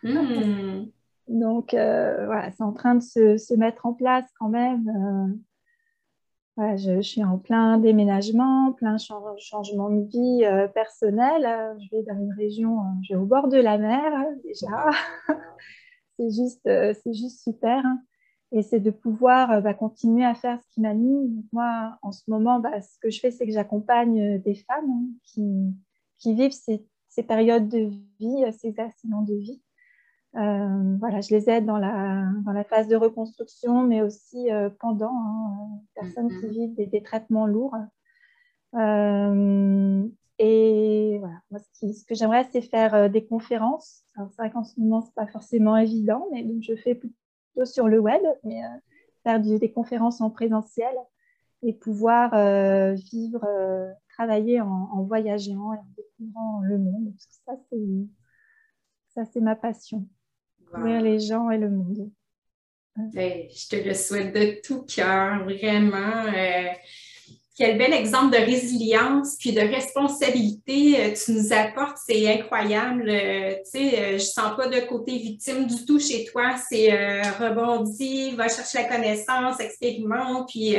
Hmm. 0.03 0.85
Donc, 1.29 1.71
voilà, 1.73 2.51
c'est 2.57 2.63
en 2.63 2.73
train 2.73 2.97
de 2.97 3.03
se, 3.03 3.39
se, 3.39 3.55
mettre 3.55 3.87
en 3.87 3.95
place 3.95 4.27
quand 4.39 4.49
même 4.49 5.41
je, 6.59 7.01
suis 7.01 7.25
en 7.25 7.39
plein 7.39 7.79
déménagement, 7.79 8.73
plein 8.73 8.97
changement 8.99 9.91
de 9.91 10.03
vie 10.09 10.45
euh, 10.45 10.69
personnel. 10.69 11.77
Je 11.81 11.97
vais 11.97 12.03
dans 12.03 12.19
une 12.19 12.33
région, 12.33 12.81
euh, 12.81 13.03
je 13.03 13.15
vais 13.15 13.21
au 13.21 13.25
bord 13.25 13.49
de 13.49 13.59
la 13.59 13.79
mer 13.79 14.13
déjà. 14.45 14.91
c'est 16.19 16.31
juste, 16.31 16.67
euh, 16.67 16.95
c'est 17.03 17.15
juste 17.15 17.43
super. 17.43 17.85
Hein. 17.85 18.03
Et 18.55 18.63
c'est 18.63 18.81
de 18.81 18.91
pouvoir 18.91 19.63
bah, 19.63 19.73
continuer 19.73 20.27
à 20.27 20.35
faire 20.35 20.61
ce 20.61 20.69
qui 20.75 20.83
m'anime. 20.83 21.43
Moi, 21.53 21.97
en 22.03 22.13
ce 22.13 22.23
moment, 22.29 22.61
bah, 22.61 22.83
ce 22.83 22.99
que 22.99 23.09
je 23.09 23.19
fais, 23.19 23.31
c'est 23.31 23.47
que 23.47 23.53
j'accompagne 23.53 24.39
des 24.43 24.55
femmes 24.55 24.91
hein, 24.91 25.07
qui, 25.25 25.73
qui, 26.19 26.35
vivent 26.35 26.53
ces, 26.53 26.85
ces, 27.09 27.23
périodes 27.23 27.69
de 27.69 27.89
vie, 28.21 28.45
ces 28.53 28.79
accidents 28.79 29.23
de 29.23 29.35
vie. 29.35 29.63
Euh, 30.35 30.97
voilà, 30.99 31.21
je 31.21 31.35
les 31.35 31.51
aide 31.51 31.67
dans 31.67 31.77
la, 31.77 32.25
dans 32.47 32.53
la 32.53 32.65
phase 32.65 32.89
de 32.89 32.97
reconstruction, 32.97 33.83
mais 33.83 34.01
aussi 34.01 34.51
euh, 34.51 34.71
pendant, 34.81 35.13
hein, 35.15 35.69
personnes 35.95 36.29
qui 36.29 36.47
mm-hmm. 36.47 36.75
vivent 36.75 36.91
des, 36.91 37.03
traitements 37.03 37.47
lourds. 37.47 37.77
Euh, 38.75 40.09
et 40.39 41.19
voilà, 41.19 41.37
moi, 41.51 41.61
ce, 41.75 42.05
que 42.07 42.15
j'aimerais, 42.15 42.49
c'est 42.51 42.63
faire 42.63 43.11
des 43.11 43.27
conférences. 43.27 44.05
C'est 44.17 44.37
vrai 44.39 44.51
qu'en 44.51 44.65
ce 44.65 44.81
moment, 44.81 45.03
ce 45.03 45.09
n'est 45.09 45.13
pas 45.15 45.27
forcément 45.27 45.77
évident, 45.77 46.27
mais 46.33 46.43
donc 46.43 46.63
je 46.63 46.75
fais 46.77 46.95
plutôt 46.95 47.65
sur 47.65 47.89
le 47.89 47.99
web, 47.99 48.23
mais 48.43 48.63
faire 49.25 49.39
des 49.39 49.71
conférences 49.71 50.21
en 50.23 50.31
présentiel 50.31 50.95
et 51.63 51.75
pouvoir 51.75 52.31
vivre, 52.95 53.47
travailler 54.09 54.63
en, 54.63 55.03
voyageant 55.03 55.75
et 55.75 55.79
en 55.79 55.87
découvrant 55.97 56.61
le 56.63 56.79
monde. 56.79 57.13
ça, 57.19 57.53
c'est, 57.71 57.79
ça, 59.15 59.25
c'est 59.27 59.41
ma 59.41 59.55
passion 59.55 60.09
les 60.79 61.21
gens 61.21 61.51
et 61.51 61.59
le 61.59 61.71
monde. 61.71 62.11
Ben, 62.97 63.45
je 63.49 63.69
te 63.69 63.77
le 63.77 63.95
souhaite 63.95 64.35
de 64.35 64.61
tout 64.63 64.83
cœur, 64.83 65.45
vraiment. 65.45 66.27
Euh, 66.27 66.69
quel 67.57 67.79
bel 67.79 67.93
exemple 67.93 68.33
de 68.33 68.45
résilience 68.45 69.37
puis 69.39 69.53
de 69.53 69.61
responsabilité 69.61 71.01
euh, 71.01 71.15
tu 71.15 71.33
nous 71.33 71.53
apportes, 71.53 71.97
c'est 72.07 72.31
incroyable. 72.31 73.09
Euh, 73.09 73.55
tu 73.65 73.81
sais, 73.81 74.19
je 74.19 74.25
sens 74.25 74.57
pas 74.57 74.69
de 74.69 74.81
côté 74.81 75.17
victime 75.17 75.67
du 75.67 75.87
tout 75.87 75.99
chez 75.99 76.27
toi. 76.27 76.57
C'est 76.69 77.23
rebondi, 77.39 78.33
va 78.37 78.49
chercher 78.49 78.83
la 78.83 78.97
connaissance, 78.97 79.61
expérimente, 79.61 80.49
puis 80.51 80.77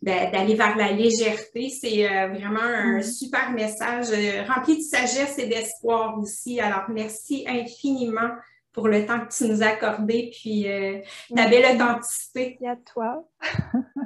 ben, 0.00 0.30
d'aller 0.30 0.54
vers 0.54 0.78
la 0.78 0.92
légèreté. 0.92 1.68
C'est 1.68 2.06
vraiment 2.28 2.60
un 2.60 2.98
mm. 2.98 3.02
super 3.02 3.50
message 3.52 4.06
rempli 4.48 4.78
de 4.78 4.82
sagesse 4.82 5.38
et 5.38 5.46
d'espoir 5.46 6.18
aussi. 6.18 6.58
Alors, 6.58 6.84
merci 6.88 7.44
infiniment 7.46 8.30
pour 8.72 8.88
le 8.88 9.04
temps 9.06 9.20
que 9.20 9.32
tu 9.32 9.44
nous 9.44 9.62
as 9.62 9.68
accordé, 9.68 10.30
puis 10.32 10.68
euh, 10.68 11.00
ta 11.34 11.48
belle 11.48 11.74
authenticité. 11.74 12.58
Merci 12.60 12.66
à 12.66 12.92
toi. 12.92 13.28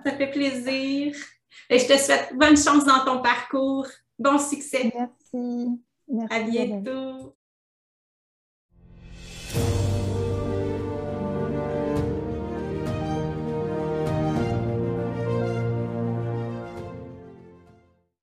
Ça 0.05 0.13
fait 0.13 0.31
plaisir. 0.31 1.15
Et 1.71 1.79
je 1.79 1.87
te 1.87 1.97
souhaite 1.99 2.33
bonne 2.35 2.57
chance 2.57 2.85
dans 2.85 3.05
ton 3.05 3.23
parcours. 3.23 3.87
Bon 4.19 4.39
succès. 4.39 4.93
Merci. 4.95 5.81
Merci 6.09 6.35
à 6.35 6.43
bientôt. 6.43 7.37